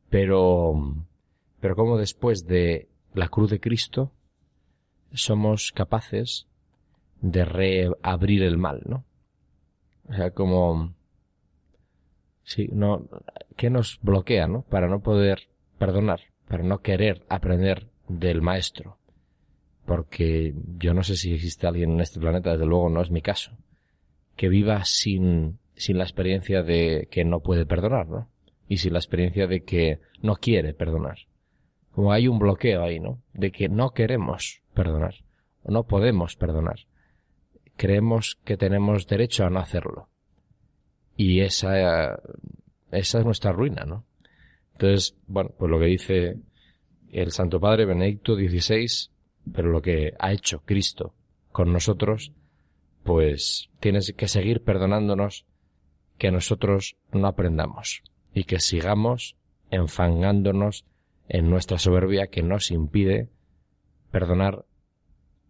[0.08, 0.72] Pero,
[1.60, 4.12] pero como después de la cruz de Cristo
[5.14, 6.46] somos capaces
[7.20, 9.04] de reabrir el mal, ¿no?
[10.08, 10.92] O sea, como,
[12.42, 13.08] sí, no,
[13.56, 14.62] ¿qué nos bloquea, no?
[14.62, 15.48] Para no poder
[15.78, 18.98] perdonar, para no querer aprender del maestro.
[19.86, 23.22] Porque yo no sé si existe alguien en este planeta, desde luego no es mi
[23.22, 23.52] caso,
[24.36, 28.28] que viva sin, sin la experiencia de que no puede perdonar, ¿no?
[28.68, 31.18] Y sin la experiencia de que no quiere perdonar.
[31.94, 33.22] Como hay un bloqueo ahí, ¿no?
[33.32, 35.14] De que no queremos perdonar,
[35.64, 36.80] no podemos perdonar.
[37.76, 40.08] Creemos que tenemos derecho a no hacerlo.
[41.16, 42.20] Y esa,
[42.90, 44.04] esa es nuestra ruina, ¿no?
[44.72, 46.38] Entonces, bueno, pues lo que dice
[47.12, 48.86] el Santo Padre Benedicto XVI,
[49.52, 51.14] pero lo que ha hecho Cristo
[51.52, 52.32] con nosotros,
[53.04, 55.46] pues tienes que seguir perdonándonos
[56.18, 58.02] que nosotros no aprendamos
[58.32, 59.36] y que sigamos
[59.70, 60.84] enfangándonos
[61.28, 63.28] en nuestra soberbia que nos impide
[64.10, 64.64] perdonar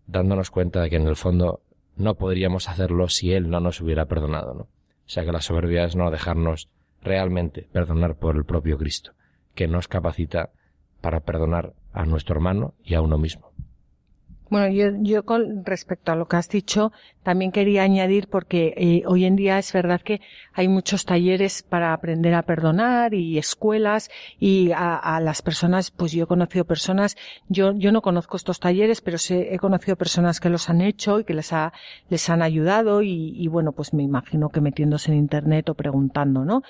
[0.07, 1.61] dándonos cuenta de que en el fondo
[1.97, 4.63] no podríamos hacerlo si Él no nos hubiera perdonado, ¿no?
[4.63, 6.69] O sea que la soberbia es no dejarnos
[7.03, 9.13] realmente perdonar por el propio Cristo,
[9.55, 10.51] que nos capacita
[11.01, 13.54] para perdonar a nuestro hermano y a uno mismo.
[14.51, 19.03] Bueno, yo, yo con respecto a lo que has dicho, también quería añadir porque eh,
[19.07, 20.21] hoy en día es verdad que
[20.53, 26.25] hay muchos talleres para aprender a perdonar y escuelas y a, las personas, pues yo
[26.25, 27.17] he conocido personas,
[27.49, 31.21] yo, yo no conozco estos talleres, pero sé, he conocido personas que los han hecho
[31.21, 31.73] y que les ha,
[32.11, 36.45] les han ayudado y, y bueno, pues me imagino que metiéndose en internet o preguntando,
[36.45, 36.63] ¿no?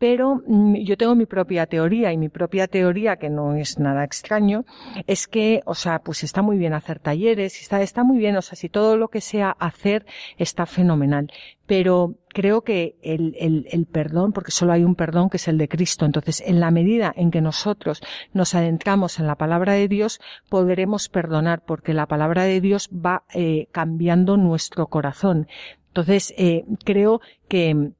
[0.00, 4.02] Pero mm, yo tengo mi propia teoría y mi propia teoría, que no es nada
[4.02, 4.64] extraño,
[5.06, 8.42] es que, o sea, pues está muy bien hacer talleres, está, está muy bien, o
[8.42, 10.06] sea, si todo lo que sea hacer
[10.38, 11.30] está fenomenal,
[11.66, 15.58] pero creo que el, el, el perdón, porque solo hay un perdón que es el
[15.58, 18.00] de Cristo, entonces en la medida en que nosotros
[18.32, 23.24] nos adentramos en la palabra de Dios, podremos perdonar, porque la palabra de Dios va
[23.34, 25.46] eh, cambiando nuestro corazón.
[25.88, 27.90] Entonces, eh, creo que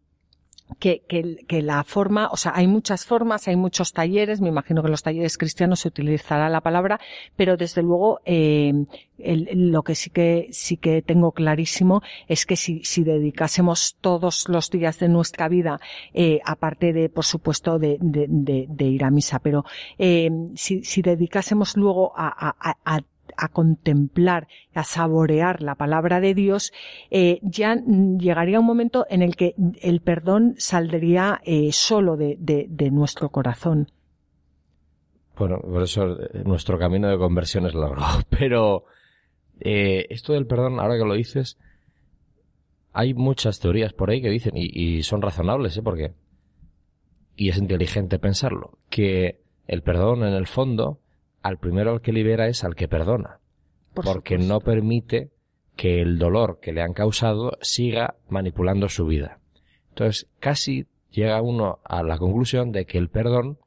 [0.78, 4.82] que, que, que, la forma, o sea, hay muchas formas, hay muchos talleres, me imagino
[4.82, 7.00] que los talleres cristianos se utilizará la palabra,
[7.36, 8.72] pero desde luego eh,
[9.18, 14.70] lo que sí que sí que tengo clarísimo es que si, si dedicásemos todos los
[14.70, 15.80] días de nuestra vida,
[16.14, 19.64] eh, aparte de, por supuesto, de, de, de, de ir a misa, pero
[19.98, 23.00] eh, si, si dedicásemos luego a, a, a
[23.40, 26.72] a contemplar, a saborear la palabra de Dios,
[27.10, 33.30] eh, ya llegaría un momento en el que el perdón saldría eh, solo de, nuestro
[33.30, 33.90] corazón.
[35.36, 38.04] Bueno, por eso eh, nuestro camino de conversión es largo.
[38.28, 38.84] Pero
[39.58, 41.58] esto del perdón, ahora que lo dices,
[42.92, 45.82] hay muchas teorías por ahí que dicen, y, y son razonables, ¿eh?
[45.82, 46.12] Porque,
[47.36, 50.98] y es inteligente pensarlo, que el perdón en el fondo
[51.42, 53.40] al primero al que libera es al que perdona,
[53.94, 55.30] porque no permite
[55.76, 59.38] que el dolor que le han causado siga manipulando su vida.
[59.90, 63.58] Entonces, casi llega uno a la conclusión de que el perdón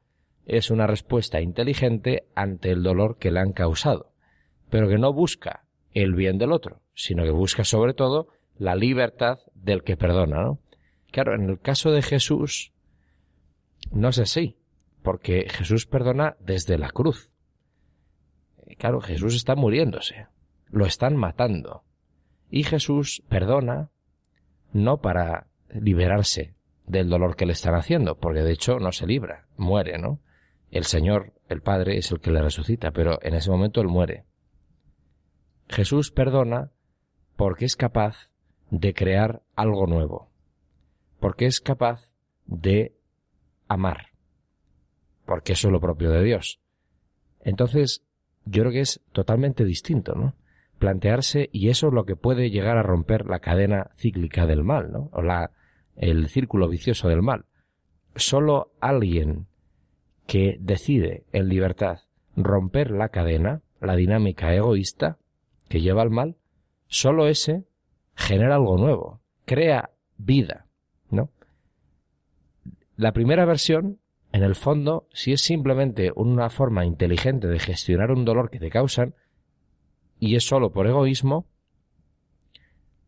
[0.46, 4.12] es una respuesta inteligente ante el dolor que le han causado,
[4.70, 9.38] pero que no busca el bien del otro, sino que busca sobre todo la libertad
[9.54, 10.58] del que perdona, ¿no?
[11.10, 12.72] Claro, en el caso de Jesús
[13.92, 14.56] no es así,
[15.02, 17.30] porque Jesús perdona desde la cruz.
[18.78, 20.26] Claro, Jesús está muriéndose.
[20.70, 21.84] Lo están matando.
[22.50, 23.90] Y Jesús perdona
[24.72, 26.54] no para liberarse
[26.86, 30.20] del dolor que le están haciendo, porque de hecho no se libra, muere, ¿no?
[30.70, 34.24] El Señor, el Padre, es el que le resucita, pero en ese momento él muere.
[35.68, 36.70] Jesús perdona
[37.36, 38.30] porque es capaz
[38.70, 40.30] de crear algo nuevo,
[41.20, 42.10] porque es capaz
[42.46, 42.94] de
[43.68, 44.08] amar,
[45.24, 46.60] porque eso es lo propio de Dios.
[47.40, 48.02] Entonces,
[48.44, 50.34] yo creo que es totalmente distinto, ¿no?
[50.78, 54.92] Plantearse, y eso es lo que puede llegar a romper la cadena cíclica del mal,
[54.92, 55.08] ¿no?
[55.12, 55.52] O la,
[55.96, 57.46] el círculo vicioso del mal.
[58.16, 59.46] Solo alguien
[60.26, 62.00] que decide en libertad
[62.36, 65.18] romper la cadena, la dinámica egoísta
[65.68, 66.36] que lleva al mal,
[66.86, 67.64] solo ese
[68.14, 70.66] genera algo nuevo, crea vida,
[71.10, 71.30] ¿no?
[72.96, 73.98] La primera versión,
[74.34, 78.68] en el fondo, si es simplemente una forma inteligente de gestionar un dolor que te
[78.68, 79.14] causan,
[80.18, 81.46] y es solo por egoísmo,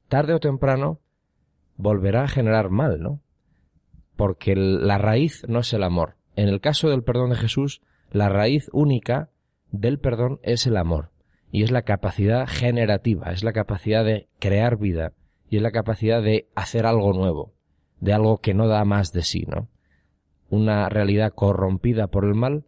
[0.06, 1.00] tarde o temprano
[1.76, 3.20] volverá a generar mal, ¿no?
[4.14, 6.14] Porque la raíz no es el amor.
[6.36, 9.30] En el caso del perdón de Jesús, la raíz única
[9.72, 11.10] del perdón es el amor.
[11.50, 15.12] Y es la capacidad generativa, es la capacidad de crear vida,
[15.50, 17.52] y es la capacidad de hacer algo nuevo,
[17.98, 19.68] de algo que no da más de sí, ¿no?
[20.48, 22.64] Una realidad corrompida por el mal,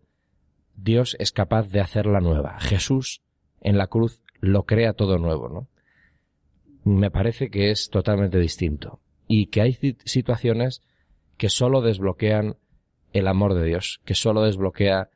[0.77, 2.59] Dios es capaz de hacerla nueva.
[2.61, 3.23] Jesús
[3.61, 5.69] en la cruz lo crea todo nuevo, ¿no?
[6.85, 10.83] Me parece que es totalmente distinto y que hay situaciones
[11.37, 12.57] que solo desbloquean
[13.13, 15.11] el amor de Dios, que solo desbloquea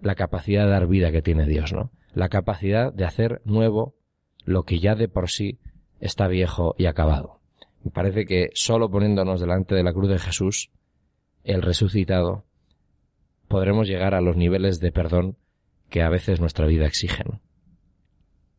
[0.00, 1.90] la capacidad de dar vida que tiene Dios, ¿no?
[2.12, 3.94] La capacidad de hacer nuevo
[4.44, 5.58] lo que ya de por sí
[6.00, 7.40] está viejo y acabado.
[7.82, 10.70] Me parece que solo poniéndonos delante de la cruz de Jesús,
[11.44, 12.44] el resucitado,
[13.48, 15.36] podremos llegar a los niveles de perdón
[15.90, 17.22] que a veces nuestra vida exige.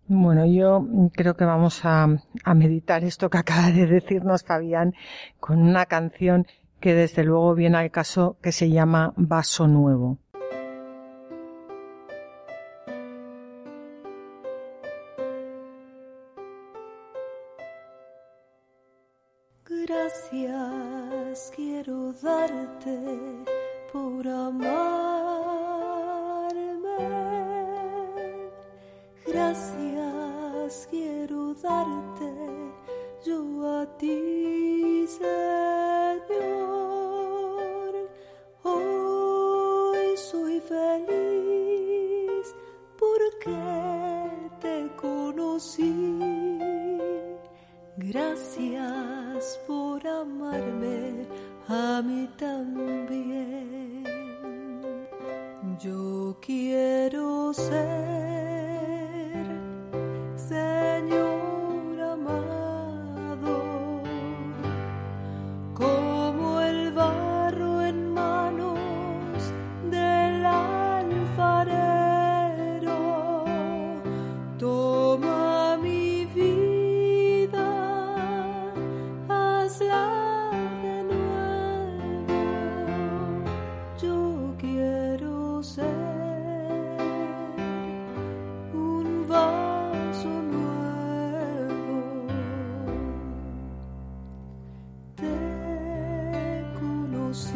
[0.07, 2.07] Bueno, yo creo que vamos a,
[2.43, 4.93] a, meditar esto que acaba de decirnos Fabián
[5.39, 6.45] con una canción
[6.79, 10.19] que desde luego viene al caso que se llama Vaso Nuevo.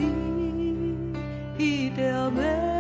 [0.10, 1.20] Conocí
[1.58, 2.79] y te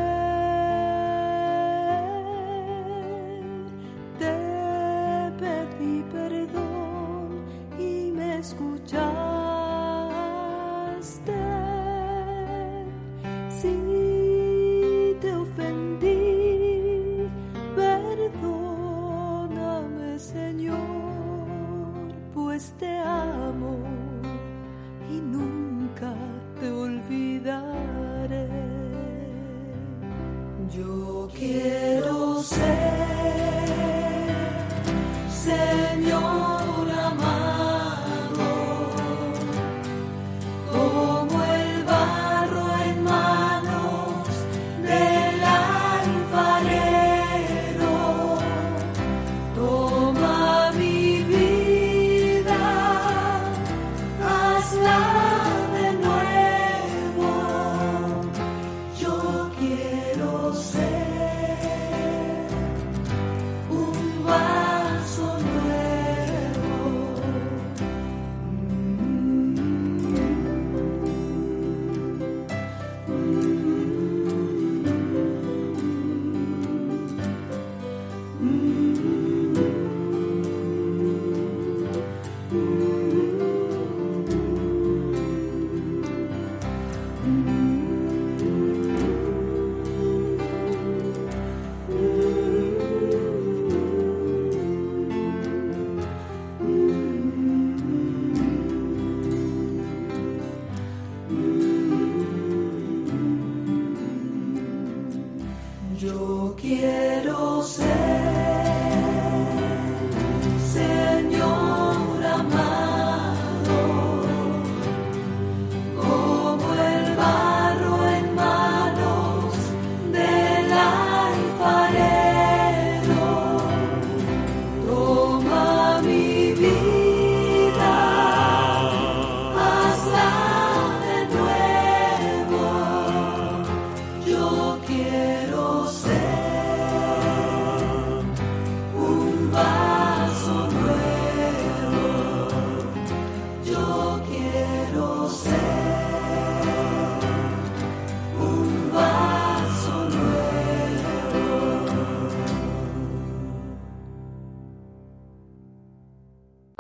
[106.70, 107.09] Yeah.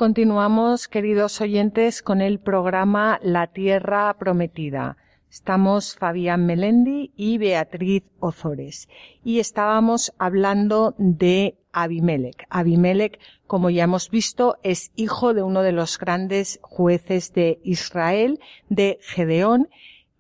[0.09, 4.97] Continuamos, queridos oyentes, con el programa La Tierra Prometida.
[5.29, 8.89] Estamos Fabián Melendi y Beatriz Ozores.
[9.23, 12.47] Y estábamos hablando de Abimelech.
[12.49, 18.39] Abimelech, como ya hemos visto, es hijo de uno de los grandes jueces de Israel,
[18.67, 19.69] de Gedeón,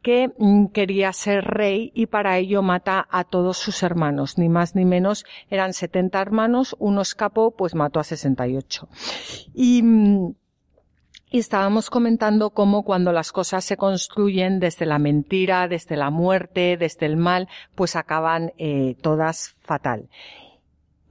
[0.01, 4.75] que mm, quería ser rey y para ello mata a todos sus hermanos, ni más
[4.75, 8.87] ni menos, eran 70 hermanos, uno escapó, pues mató a 68.
[9.53, 10.33] Y, mm,
[11.31, 16.75] y estábamos comentando cómo cuando las cosas se construyen desde la mentira, desde la muerte,
[16.77, 20.09] desde el mal, pues acaban eh, todas fatal.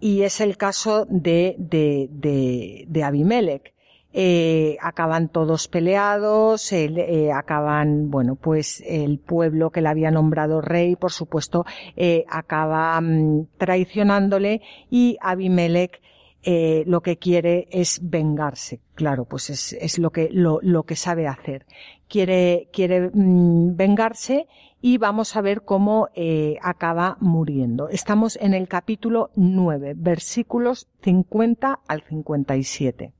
[0.01, 3.75] Y es el caso de, de, de, de Abimelech
[4.13, 10.97] eh, acaban todos peleados, eh, acaban, bueno, pues el pueblo que le había nombrado rey,
[10.97, 11.65] por supuesto,
[11.97, 16.01] eh, acaba mm, traicionándole y Abimelech
[16.43, 18.81] eh, lo que quiere es vengarse.
[18.95, 21.67] Claro, pues es, es lo que, lo, lo, que sabe hacer.
[22.09, 24.47] Quiere, quiere mm, vengarse
[24.81, 27.89] y vamos a ver cómo eh, acaba muriendo.
[27.89, 33.13] Estamos en el capítulo 9, versículos 50 al 57.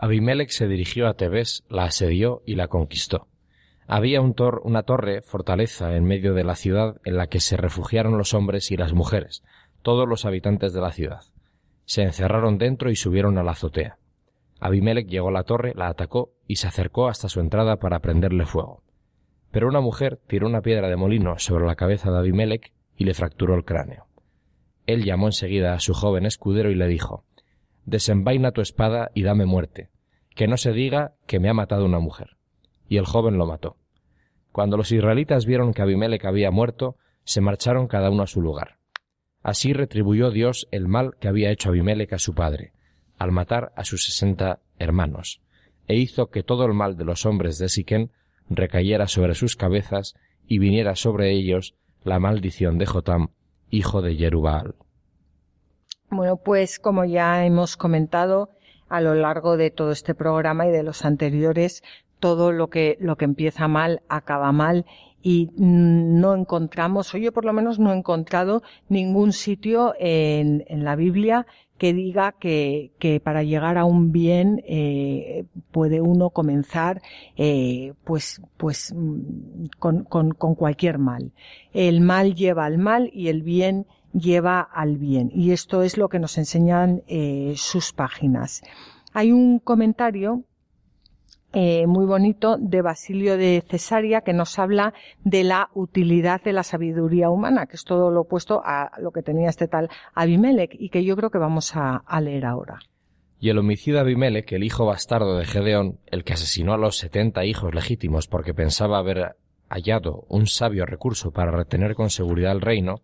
[0.00, 3.26] Abimelech se dirigió a Tebes, la asedió y la conquistó.
[3.88, 8.16] Había un una torre, fortaleza, en medio de la ciudad en la que se refugiaron
[8.16, 9.42] los hombres y las mujeres,
[9.82, 11.22] todos los habitantes de la ciudad.
[11.84, 13.98] Se encerraron dentro y subieron a la azotea.
[14.60, 18.46] Abimelech llegó a la torre, la atacó y se acercó hasta su entrada para prenderle
[18.46, 18.82] fuego.
[19.50, 23.14] Pero una mujer tiró una piedra de molino sobre la cabeza de Abimelech y le
[23.14, 24.06] fracturó el cráneo.
[24.86, 27.24] Él llamó enseguida a su joven escudero y le dijo
[27.88, 29.88] desenvaina tu espada y dame muerte,
[30.34, 32.36] que no se diga que me ha matado una mujer.
[32.88, 33.76] Y el joven lo mató.
[34.52, 38.78] Cuando los israelitas vieron que Abimelech había muerto, se marcharon cada uno a su lugar.
[39.42, 42.72] Así retribuyó Dios el mal que había hecho Abimelech a su padre,
[43.18, 45.40] al matar a sus sesenta hermanos,
[45.86, 48.10] e hizo que todo el mal de los hombres de Siquén
[48.50, 50.14] recayera sobre sus cabezas
[50.46, 53.28] y viniera sobre ellos la maldición de Jotam,
[53.70, 54.74] hijo de Jerubaal.
[56.10, 58.50] Bueno, pues como ya hemos comentado
[58.88, 61.82] a lo largo de todo este programa y de los anteriores,
[62.18, 64.86] todo lo que, lo que empieza mal acaba mal
[65.22, 70.84] y no encontramos, o yo por lo menos no he encontrado ningún sitio en, en
[70.84, 71.46] la Biblia
[71.76, 77.02] que diga que, que, para llegar a un bien eh, puede uno comenzar
[77.36, 78.94] eh, pues pues
[79.78, 81.32] con, con, con cualquier mal.
[81.72, 83.86] El mal lleva al mal y el bien
[84.18, 85.30] lleva al bien.
[85.32, 88.62] Y esto es lo que nos enseñan eh, sus páginas.
[89.12, 90.44] Hay un comentario
[91.52, 94.92] eh, muy bonito de Basilio de Cesárea que nos habla
[95.24, 99.22] de la utilidad de la sabiduría humana, que es todo lo opuesto a lo que
[99.22, 102.80] tenía este tal Abimelech y que yo creo que vamos a, a leer ahora.
[103.40, 107.46] Y el homicida Abimelech, el hijo bastardo de Gedeón, el que asesinó a los setenta
[107.46, 109.36] hijos legítimos porque pensaba haber
[109.70, 113.02] hallado un sabio recurso para retener con seguridad el reino,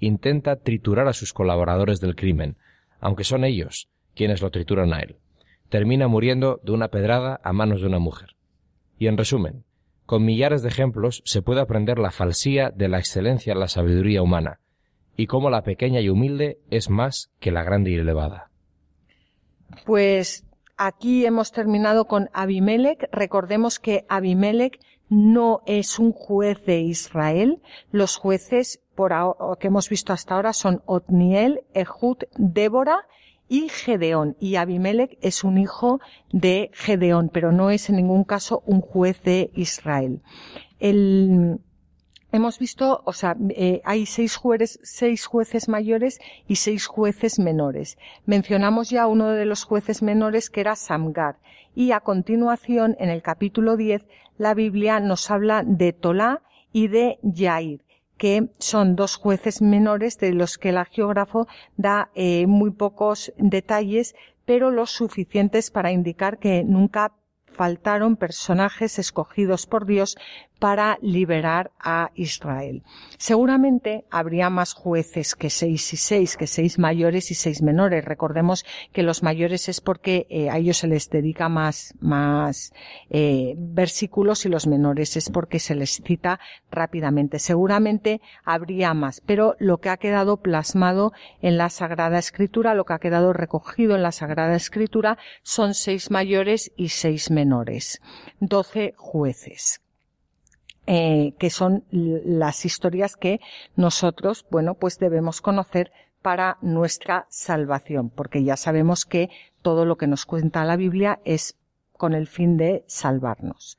[0.00, 2.56] intenta triturar a sus colaboradores del crimen,
[3.00, 5.16] aunque son ellos quienes lo trituran a él.
[5.68, 8.30] Termina muriendo de una pedrada a manos de una mujer.
[8.98, 9.64] Y en resumen,
[10.04, 14.22] con millares de ejemplos se puede aprender la falsía de la excelencia en la sabiduría
[14.22, 14.58] humana,
[15.16, 18.50] y cómo la pequeña y humilde es más que la grande y elevada.
[19.84, 20.44] Pues
[20.76, 23.08] aquí hemos terminado con Abimelech.
[23.12, 27.60] Recordemos que Abimelech no es un juez de Israel.
[27.90, 28.80] Los jueces
[29.58, 33.06] que hemos visto hasta ahora son Otniel, Ehud, Débora
[33.50, 34.36] y Gedeón.
[34.38, 36.00] Y Abimelech es un hijo
[36.32, 40.22] de Gedeón, pero no es en ningún caso un juez de Israel.
[40.78, 41.58] El,
[42.30, 47.98] hemos visto, o sea, eh, hay seis jueces, seis jueces mayores y seis jueces menores.
[48.24, 51.38] Mencionamos ya uno de los jueces menores que era Samgar.
[51.74, 54.06] Y a continuación, en el capítulo 10,
[54.38, 56.42] la Biblia nos habla de Tolá
[56.72, 57.82] y de Yair
[58.20, 61.48] que son dos jueces menores de los que el geógrafo
[61.78, 64.14] da eh, muy pocos detalles,
[64.44, 67.14] pero los suficientes para indicar que nunca
[67.52, 70.16] faltaron personajes escogidos por Dios
[70.60, 72.82] para liberar a Israel.
[73.16, 78.04] Seguramente habría más jueces que seis y seis, que seis mayores y seis menores.
[78.04, 82.74] Recordemos que los mayores es porque eh, a ellos se les dedica más, más
[83.08, 86.38] eh, versículos y los menores es porque se les cita
[86.70, 87.38] rápidamente.
[87.38, 92.92] Seguramente habría más, pero lo que ha quedado plasmado en la Sagrada Escritura, lo que
[92.92, 97.39] ha quedado recogido en la Sagrada Escritura son seis mayores y seis menores.
[98.40, 99.80] Doce jueces.
[100.86, 103.40] Eh, que son las historias que
[103.76, 109.30] nosotros, bueno, pues debemos conocer para nuestra salvación, porque ya sabemos que
[109.62, 111.56] todo lo que nos cuenta la Biblia es
[111.96, 113.78] con el fin de salvarnos.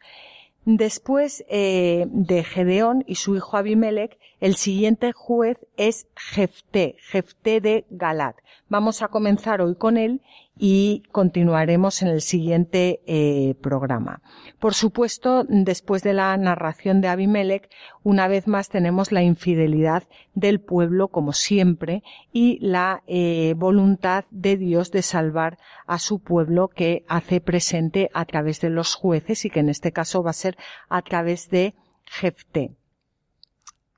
[0.63, 7.85] Después eh, de Gedeón y su hijo Abimelech, el siguiente juez es Jefté, Jefté de
[7.89, 8.35] Galat.
[8.71, 10.21] Vamos a comenzar hoy con él
[10.57, 14.21] y continuaremos en el siguiente eh, programa.
[14.59, 17.69] Por supuesto, después de la narración de Abimelech,
[18.03, 20.03] una vez más tenemos la infidelidad
[20.35, 22.01] del pueblo, como siempre,
[22.31, 28.23] y la eh, voluntad de Dios de salvar a su pueblo que hace presente a
[28.23, 30.55] través de los jueces y que en este caso va a ser
[30.87, 32.71] a través de Jefté.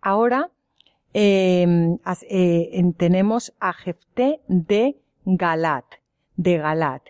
[0.02, 0.50] Ahora
[1.14, 3.74] eh, tenemos a
[4.48, 5.86] de Galat
[6.36, 7.04] de Galat.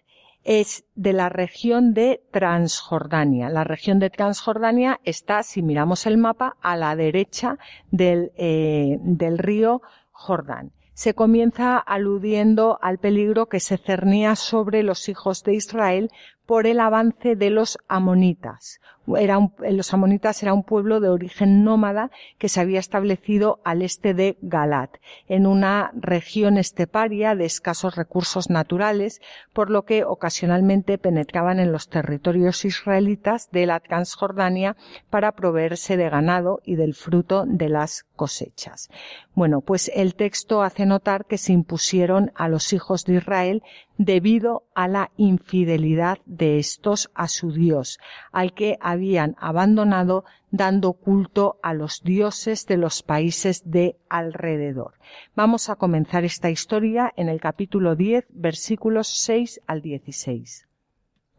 [0.43, 3.49] Es de la región de Transjordania.
[3.49, 7.58] La región de Transjordania está, si miramos el mapa, a la derecha
[7.91, 9.82] del, eh, del río
[10.12, 16.12] Jordán se comienza aludiendo al peligro que se cernía sobre los hijos de Israel
[16.46, 18.80] por el avance de los amonitas.
[19.18, 19.38] Era
[19.70, 24.38] los amonitas era un pueblo de origen nómada que se había establecido al este de
[24.41, 24.96] Galat,
[25.28, 29.22] en una región esteparia de escasos recursos naturales,
[29.52, 34.78] por lo que ocasionalmente penetraban en los territorios israelitas de la Transjordania
[35.10, 38.89] para proveerse de ganado y del fruto de las cosechas.
[39.36, 43.64] Bueno, pues el texto hace notar que se impusieron a los hijos de Israel
[43.98, 48.00] debido a la infidelidad de estos a su Dios,
[48.32, 54.94] al que habían abandonado dando culto a los dioses de los países de alrededor.
[55.36, 60.68] Vamos a comenzar esta historia en el capítulo 10, versículos 6 al 16.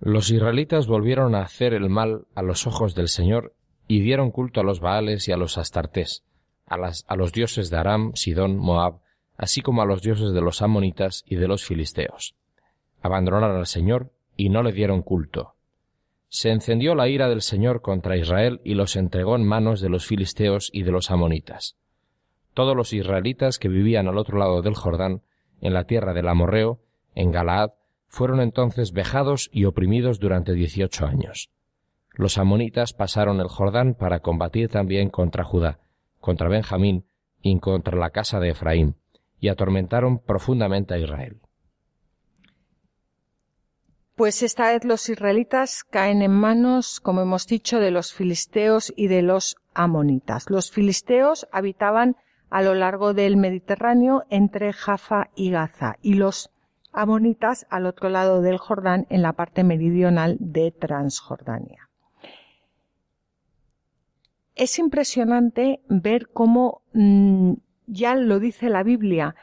[0.00, 3.54] Los israelitas volvieron a hacer el mal a los ojos del Señor
[3.86, 6.24] y dieron culto a los Baales y a los Astartés,
[6.66, 6.76] a,
[7.06, 9.00] a los dioses de Aram, Sidón, Moab,
[9.36, 12.34] así como a los dioses de los Amonitas y de los Filisteos
[13.04, 15.56] abandonaron al Señor y no le dieron culto.
[16.28, 20.06] Se encendió la ira del Señor contra Israel y los entregó en manos de los
[20.06, 21.76] filisteos y de los amonitas.
[22.54, 25.20] Todos los israelitas que vivían al otro lado del Jordán,
[25.60, 26.80] en la tierra del Amorreo,
[27.14, 27.72] en Galaad,
[28.08, 31.50] fueron entonces vejados y oprimidos durante dieciocho años.
[32.14, 35.78] Los amonitas pasaron el Jordán para combatir también contra Judá,
[36.20, 37.04] contra Benjamín
[37.42, 38.96] y contra la casa de Efraín,
[39.40, 41.42] y atormentaron profundamente a Israel.
[44.16, 49.08] Pues esta vez los israelitas caen en manos, como hemos dicho, de los filisteos y
[49.08, 50.48] de los amonitas.
[50.48, 52.16] Los filisteos habitaban
[52.48, 56.50] a lo largo del Mediterráneo entre Jaffa y Gaza y los
[56.92, 61.90] amonitas al otro lado del Jordán en la parte meridional de Transjordania.
[64.54, 67.54] Es impresionante ver cómo mm,
[67.88, 69.34] ya lo dice la Biblia,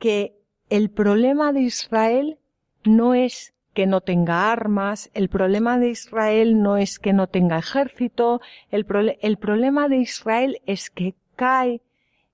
[0.00, 0.36] que
[0.68, 2.40] el problema de Israel
[2.82, 7.58] no es que no tenga armas, el problema de Israel no es que no tenga
[7.58, 11.82] ejército, el, problema de Israel es que cae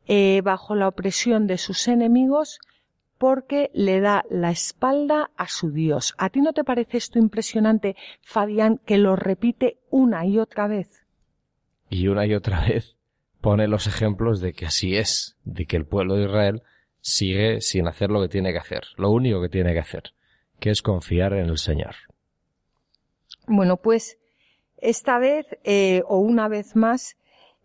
[0.07, 2.61] eh, bajo la opresión de sus enemigos
[3.19, 6.15] porque le da la espalda a su Dios.
[6.17, 11.05] ¿A ti no te parece esto impresionante, Fabián, que lo repite una y otra vez?
[11.91, 12.97] Y una y otra vez
[13.41, 16.63] pone los ejemplos de que así es, de que el pueblo de Israel
[17.01, 20.13] sigue sin hacer lo que tiene que hacer, lo único que tiene que hacer
[20.63, 21.97] que es confiar en el Señor.
[23.49, 24.17] Bueno, pues
[24.77, 27.17] esta vez eh, o una vez más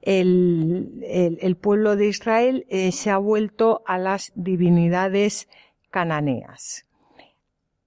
[0.02, 5.48] el, pueblo de Israel eh, se ha vuelto a las divinidades
[5.92, 6.88] cananeas.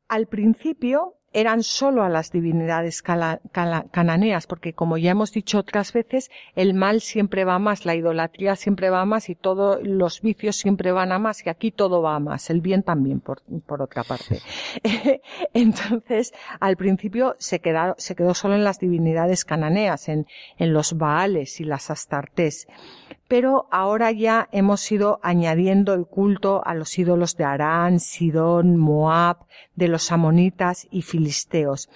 [0.06, 6.30] Al principio eran solo a las divinidades cananeas, porque como ya hemos dicho otras veces,
[6.56, 10.92] el mal siempre va más, la idolatría siempre va más y todos los vicios siempre
[10.92, 14.02] van a más y aquí todo va a más, el bien también por, por otra
[14.02, 14.40] parte.
[15.54, 20.26] Entonces, al principio se, quedó, se quedó solo en las divinidades cananeas, en,
[20.58, 22.66] en los Baales y las Astartés
[23.30, 29.46] pero ahora ya hemos ido añadiendo el culto a los ídolos de Arán, Sidón, Moab,
[29.76, 31.88] de los amonitas y filisteos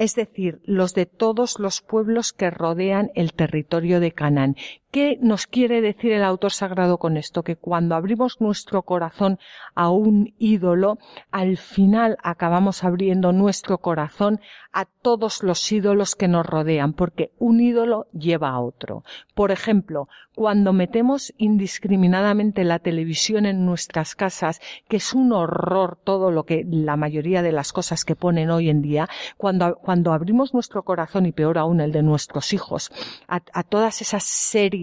[0.00, 4.56] es decir, los de todos los pueblos que rodean el territorio de Canaán.
[4.90, 7.44] ¿Qué nos quiere decir el autor sagrado con esto?
[7.44, 9.38] Que cuando abrimos nuestro corazón
[9.76, 10.98] a un ídolo,
[11.30, 14.40] al final acabamos abriendo nuestro corazón
[14.72, 19.04] a todos los ídolos que nos rodean, porque un ídolo lleva a otro.
[19.34, 26.32] Por ejemplo, cuando metemos indiscriminadamente la televisión en nuestras casas, que es un horror todo
[26.32, 30.52] lo que la mayoría de las cosas que ponen hoy en día, cuando, cuando abrimos
[30.52, 32.90] nuestro corazón y peor aún el de nuestros hijos,
[33.28, 34.79] a, a todas esas series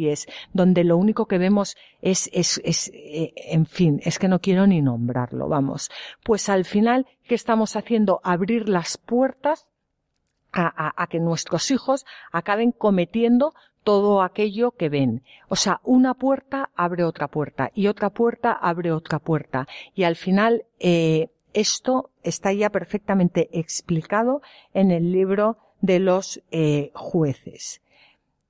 [0.53, 4.67] donde lo único que vemos es, es, es eh, en fin, es que no quiero
[4.67, 5.89] ni nombrarlo, vamos.
[6.23, 8.21] Pues al final, ¿qué estamos haciendo?
[8.23, 9.67] Abrir las puertas
[10.51, 15.23] a, a, que nuestros hijos acaben cometiendo todo aquello que ven.
[15.47, 19.67] O sea, una puerta abre otra puerta y otra puerta abre otra puerta.
[19.95, 24.41] Y al final, eh, esto está ya perfectamente explicado
[24.73, 27.81] en el libro de los eh, jueces.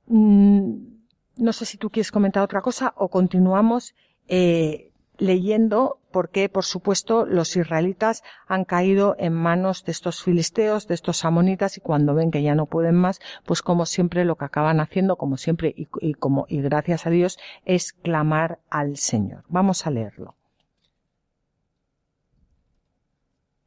[0.08, 0.97] Mm,
[1.40, 3.96] no sé si tú quieres comentar otra cosa o continuamos
[4.28, 10.96] eh, leyendo porque, por supuesto, los israelitas han caído en manos de estos filisteos, de
[10.96, 14.46] estos amonitas, y cuando ven que ya no pueden más, pues como siempre lo que
[14.46, 19.44] acaban haciendo, como siempre y, y como y gracias a Dios, es clamar al Señor.
[19.48, 20.36] Vamos a leerlo.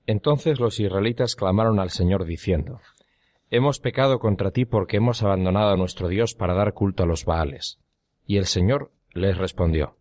[0.07, 2.81] Entonces los israelitas clamaron al Señor diciendo,
[3.53, 7.25] Hemos pecado contra ti porque hemos abandonado a nuestro Dios para dar culto a los
[7.25, 7.81] Baales.
[8.25, 9.97] Y el Señor les respondió,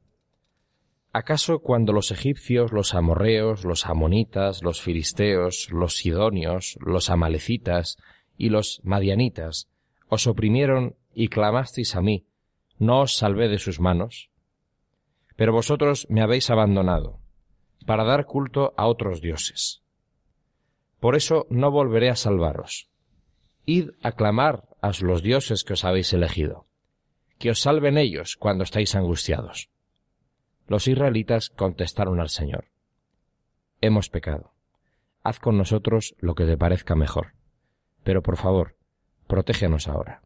[1.12, 7.98] ¿Acaso cuando los egipcios, los amorreos, los amonitas, los filisteos, los sidonios, los amalecitas
[8.38, 9.68] y los madianitas
[10.08, 12.28] os oprimieron y clamasteis a mí,
[12.78, 14.30] no os salvé de sus manos?
[15.36, 17.20] Pero vosotros me habéis abandonado,
[17.88, 19.82] para dar culto a otros dioses.
[21.00, 22.90] Por eso no volveré a salvaros.
[23.70, 26.66] Id a clamar a los dioses que os habéis elegido,
[27.38, 29.70] que os salven ellos cuando estáis angustiados.
[30.68, 32.66] Los israelitas contestaron al Señor,
[33.82, 34.54] Hemos pecado.
[35.24, 37.34] Haz con nosotros lo que te parezca mejor.
[38.04, 38.76] Pero por favor,
[39.28, 40.24] protégenos ahora.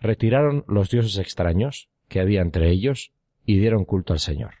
[0.00, 3.12] Retiraron los dioses extraños que había entre ellos
[3.44, 4.54] y dieron culto al Señor,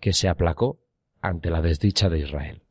[0.00, 0.80] que se aplacó
[1.22, 2.62] ante la desdicha de Israel.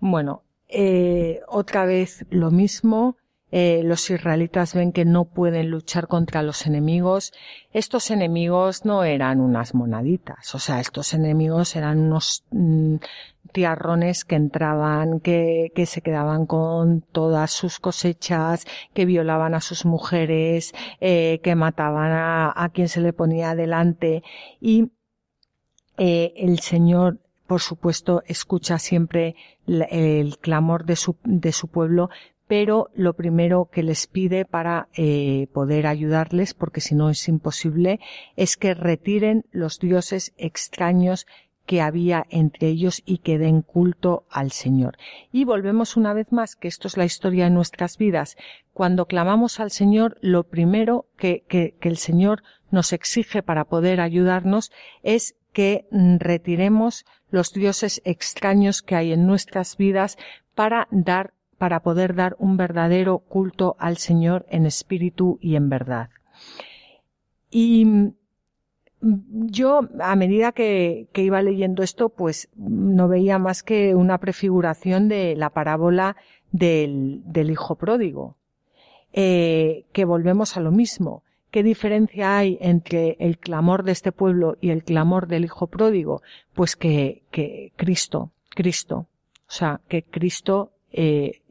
[0.00, 3.16] Bueno, eh, otra vez lo mismo,
[3.52, 7.32] eh, los israelitas ven que no pueden luchar contra los enemigos.
[7.72, 12.96] Estos enemigos no eran unas monaditas, o sea, estos enemigos eran unos mm,
[13.52, 19.84] tiarrones que entraban, que, que se quedaban con todas sus cosechas, que violaban a sus
[19.84, 24.22] mujeres, eh, que mataban a, a, quien se le ponía delante
[24.60, 24.92] y
[25.98, 27.18] eh, el Señor
[27.50, 29.34] por supuesto, escucha siempre
[29.66, 31.16] el clamor de su,
[31.66, 32.08] pueblo,
[32.46, 37.98] pero lo primero que les pide para eh, poder ayudarles, porque si no es imposible,
[38.36, 41.26] es que retiren los dioses extraños
[41.66, 44.96] que había entre ellos y que den culto al Señor.
[45.32, 48.36] Y volvemos una vez más, que esto es la historia de nuestras vidas.
[48.72, 54.70] Cuando clamamos al Señor, lo primero que, que el Señor nos exige para poder ayudarnos
[55.02, 60.18] es que retiremos los dioses extraños que hay en nuestras vidas
[60.54, 66.08] para dar para poder dar un verdadero culto al Señor en espíritu y en verdad.
[67.50, 68.14] Y mm,
[69.02, 75.08] yo, a medida que, que, iba leyendo esto, pues no veía más que una prefiguración
[75.08, 76.16] de la parábola
[76.50, 78.36] del, del hijo pródigo,
[79.12, 81.24] eh, que volvemos a lo mismo.
[81.50, 86.22] ¿Qué diferencia hay entre el clamor de este pueblo y el clamor del hijo pródigo?
[86.54, 91.42] Pues que, que Cristo, Cristo, o sea, que Cristo eh,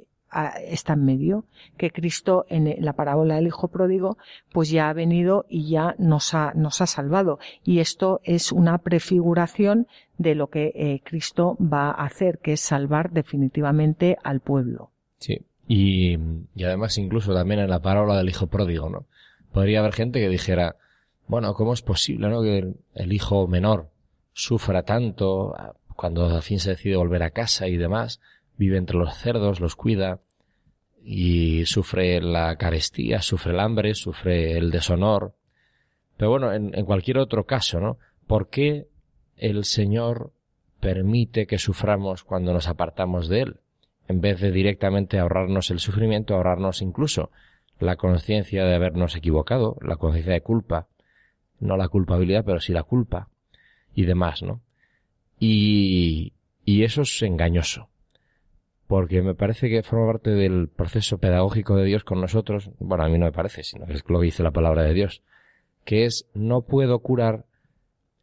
[0.68, 1.46] está en medio,
[1.78, 4.18] que Cristo en la parábola del Hijo Pródigo
[4.52, 7.40] pues ya ha venido y ya nos ha, nos ha salvado.
[7.64, 9.88] Y esto es una prefiguración
[10.18, 14.92] de lo que eh, Cristo va a hacer, que es salvar definitivamente al pueblo.
[15.18, 16.18] Sí, y,
[16.56, 19.06] y además incluso también en la parábola del Hijo Pródigo, ¿no?
[19.52, 20.76] Podría haber gente que dijera,
[21.28, 22.42] bueno, ¿cómo es posible, ¿no?
[22.42, 23.90] Que el hijo menor
[24.34, 25.56] sufra tanto
[25.96, 28.22] cuando al fin se decide volver a casa y demás,
[28.58, 30.22] vive entre los cerdos, los cuida
[31.04, 35.36] y sufre la carestía, sufre el hambre, sufre el deshonor.
[36.16, 37.98] Pero bueno, en, en cualquier otro caso, ¿no?
[38.28, 38.88] ¿Por qué
[39.36, 40.32] el Señor
[40.80, 43.60] permite que suframos cuando nos apartamos de Él?
[44.08, 47.30] En vez de directamente ahorrarnos el sufrimiento, ahorrarnos incluso
[47.80, 50.88] la conciencia de habernos equivocado, la conciencia de culpa,
[51.60, 53.30] no la culpabilidad, pero sí la culpa
[53.94, 54.62] y demás, ¿no?
[55.40, 56.34] Y,
[56.66, 57.90] y eso es engañoso
[58.90, 63.08] porque me parece que forma parte del proceso pedagógico de Dios con nosotros, bueno, a
[63.08, 65.22] mí no me parece, sino que es lo que dice la palabra de Dios,
[65.86, 67.46] que es no puedo curar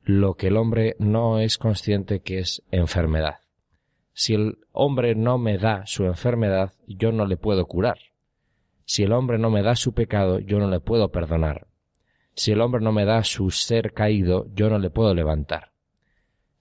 [0.02, 3.36] lo que el hombre no es consciente que es enfermedad.
[4.12, 7.98] Si el hombre no me da su enfermedad, yo no le puedo curar.
[8.86, 11.66] Si el hombre no me da su pecado, yo no le puedo perdonar.
[12.34, 15.72] Si el hombre no me da su ser caído, yo no le puedo levantar.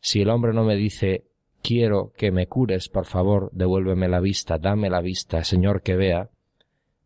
[0.01, 1.25] Si el hombre no me dice
[1.61, 6.29] quiero que me cures, por favor, devuélveme la vista, dame la vista, Señor, que vea,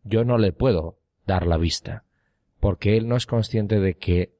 [0.04, 2.04] yo no le puedo dar la vista,
[2.58, 4.32] porque él no es consciente de que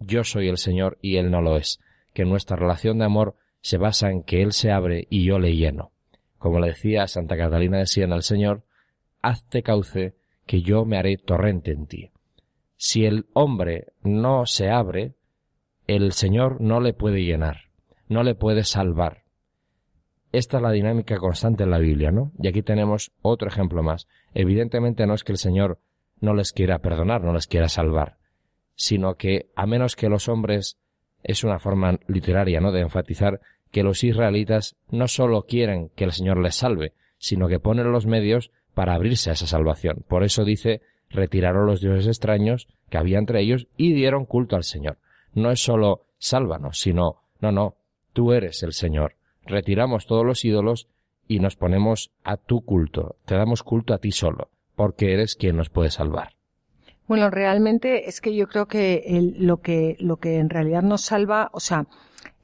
[0.00, 1.80] yo soy el Señor y él no lo es,
[2.14, 5.54] que nuestra relación de amor se basa en que él se abre y yo le
[5.54, 5.92] lleno.
[6.38, 8.62] Como le decía Santa Catalina de Siena al Señor,
[9.26, 10.14] hazte cauce
[10.46, 12.10] que yo me haré torrente en ti.
[12.76, 15.14] Si el hombre no se abre,
[15.88, 17.70] el Señor no le puede llenar,
[18.08, 19.24] no le puede salvar.
[20.30, 22.32] Esta es la dinámica constante en la Biblia, ¿no?
[22.38, 24.06] Y aquí tenemos otro ejemplo más.
[24.32, 25.80] Evidentemente no es que el Señor
[26.20, 28.18] no les quiera perdonar, no les quiera salvar,
[28.74, 30.78] sino que a menos que los hombres
[31.22, 32.70] es una forma literaria, ¿no?
[32.70, 33.40] de enfatizar
[33.72, 38.06] que los israelitas no solo quieren que el Señor les salve, sino que ponen los
[38.06, 40.04] medios para abrirse a esa salvación.
[40.06, 44.64] Por eso dice retiraron los dioses extraños que había entre ellos y dieron culto al
[44.64, 44.98] Señor.
[45.32, 47.76] No es solo sálvanos, sino no, no,
[48.12, 49.14] tú eres el Señor.
[49.46, 50.88] Retiramos todos los ídolos
[51.26, 55.56] y nos ponemos a tu culto, te damos culto a ti solo porque eres quien
[55.56, 56.34] nos puede salvar.
[57.08, 59.02] Bueno, realmente es que yo creo que
[59.38, 61.86] lo que lo que en realidad nos salva, o sea,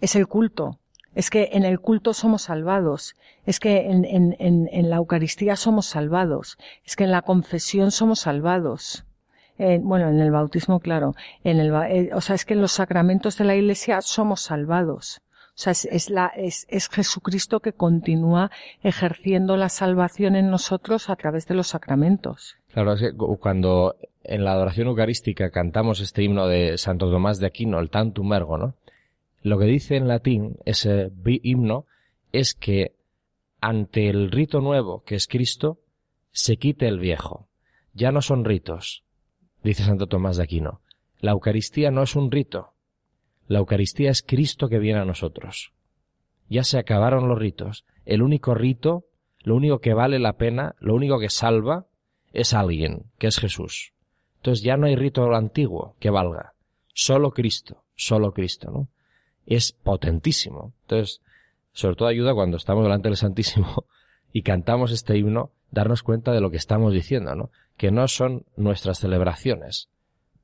[0.01, 0.78] es el culto.
[1.14, 3.16] Es que en el culto somos salvados.
[3.44, 6.56] Es que en, en, en, la Eucaristía somos salvados.
[6.84, 9.04] Es que en la confesión somos salvados.
[9.58, 11.14] bueno, en el bautismo, claro.
[11.44, 15.20] En el, eh, o sea, es que en los sacramentos de la Iglesia somos salvados.
[15.54, 18.50] O sea, es, la, es, es Jesucristo que continúa
[18.82, 22.56] ejerciendo la salvación en nosotros a través de los sacramentos.
[22.72, 27.46] Claro, es que cuando en la adoración eucarística cantamos este himno de Santo Tomás de
[27.46, 28.74] Aquino, el Tantum Ergo, ¿no?
[29.43, 31.86] Lo que dice en latín ese himno
[32.32, 32.95] es que
[33.61, 35.80] ante el rito nuevo que es Cristo,
[36.30, 37.49] se quite el viejo.
[37.93, 39.05] Ya no son ritos,
[39.62, 40.80] dice Santo Tomás de Aquino.
[41.20, 42.72] La Eucaristía no es un rito,
[43.53, 45.72] la Eucaristía es Cristo que viene a nosotros.
[46.49, 47.84] Ya se acabaron los ritos.
[48.05, 49.05] El único rito,
[49.43, 51.86] lo único que vale la pena, lo único que salva,
[52.32, 53.93] es alguien, que es Jesús.
[54.36, 56.55] Entonces ya no hay rito antiguo que valga.
[56.95, 58.88] Solo Cristo, solo Cristo, ¿no?
[59.47, 60.72] Es potentísimo.
[60.82, 61.20] Entonces,
[61.72, 63.86] sobre todo ayuda cuando estamos delante del Santísimo
[64.32, 67.51] y cantamos este himno, darnos cuenta de lo que estamos diciendo, ¿no?
[67.76, 69.88] Que no son nuestras celebraciones,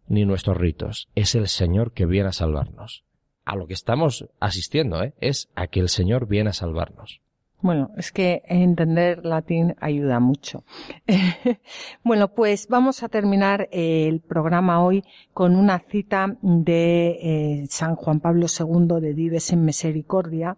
[0.08, 1.08] ni nuestros ritos.
[1.14, 3.04] Es el Señor que viene a salvarnos.
[3.44, 5.14] A lo que estamos asistiendo, ¿eh?
[5.20, 7.20] es a que el Señor viene a salvarnos.
[7.60, 10.62] Bueno, es que entender latín ayuda mucho.
[12.04, 15.02] bueno, pues vamos a terminar el programa hoy
[15.34, 20.56] con una cita de eh, San Juan Pablo II de Dives en Misericordia,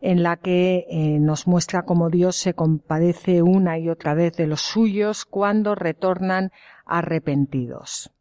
[0.00, 4.46] en la que eh, nos muestra cómo Dios se compadece una y otra vez de
[4.46, 6.52] los suyos cuando retornan
[6.86, 8.12] arrepentidos.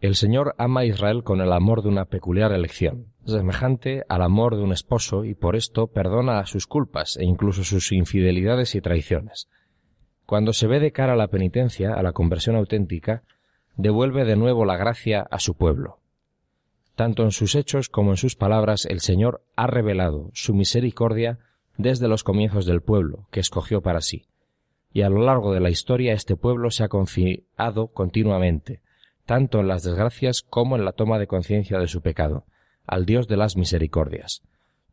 [0.00, 4.56] El Señor ama a Israel con el amor de una peculiar elección, semejante al amor
[4.56, 9.48] de un esposo, y por esto perdona sus culpas e incluso sus infidelidades y traiciones.
[10.26, 13.22] Cuando se ve de cara a la penitencia, a la conversión auténtica,
[13.76, 15.98] devuelve de nuevo la gracia a su pueblo.
[16.94, 21.38] Tanto en sus hechos como en sus palabras el Señor ha revelado su misericordia
[21.76, 24.26] desde los comienzos del pueblo que escogió para sí.
[24.92, 28.82] Y a lo largo de la historia este pueblo se ha confiado continuamente,
[29.24, 32.44] tanto en las desgracias como en la toma de conciencia de su pecado,
[32.86, 34.42] al Dios de las misericordias.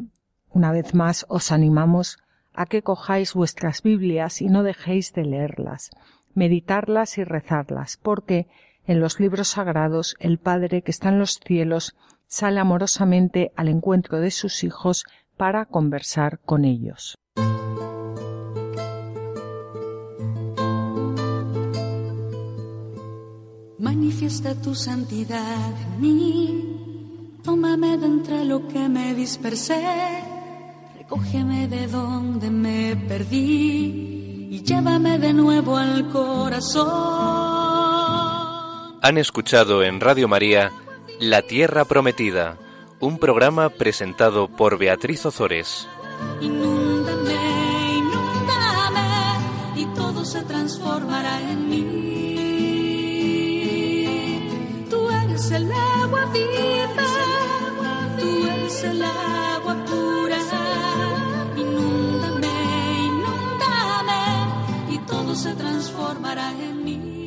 [0.54, 2.18] una vez más os animamos
[2.54, 5.90] a que cojáis vuestras Biblias y no dejéis de leerlas,
[6.34, 8.48] meditarlas y rezarlas, porque
[8.86, 11.96] en los libros sagrados el Padre que está en los cielos
[12.28, 15.06] sale amorosamente al encuentro de sus hijos
[15.38, 17.18] para conversar con ellos.
[23.80, 30.41] Manifiesta tu santidad en mí, tómame de entre lo que me dispersé
[31.12, 36.88] Cógeme de donde me perdí y llévame de nuevo al corazón.
[39.02, 40.72] Han escuchado en Radio María
[41.20, 42.58] La Tierra Prometida,
[43.02, 45.86] un programa presentado por Beatriz Ozores.
[46.40, 47.36] Inúndame,
[47.98, 49.10] inúndame
[49.76, 51.88] y todo se transformará en mí.
[54.90, 57.04] Tú eres el agua viva,
[58.18, 60.21] tú eres el agua pura.
[65.36, 67.21] se transformará en mí.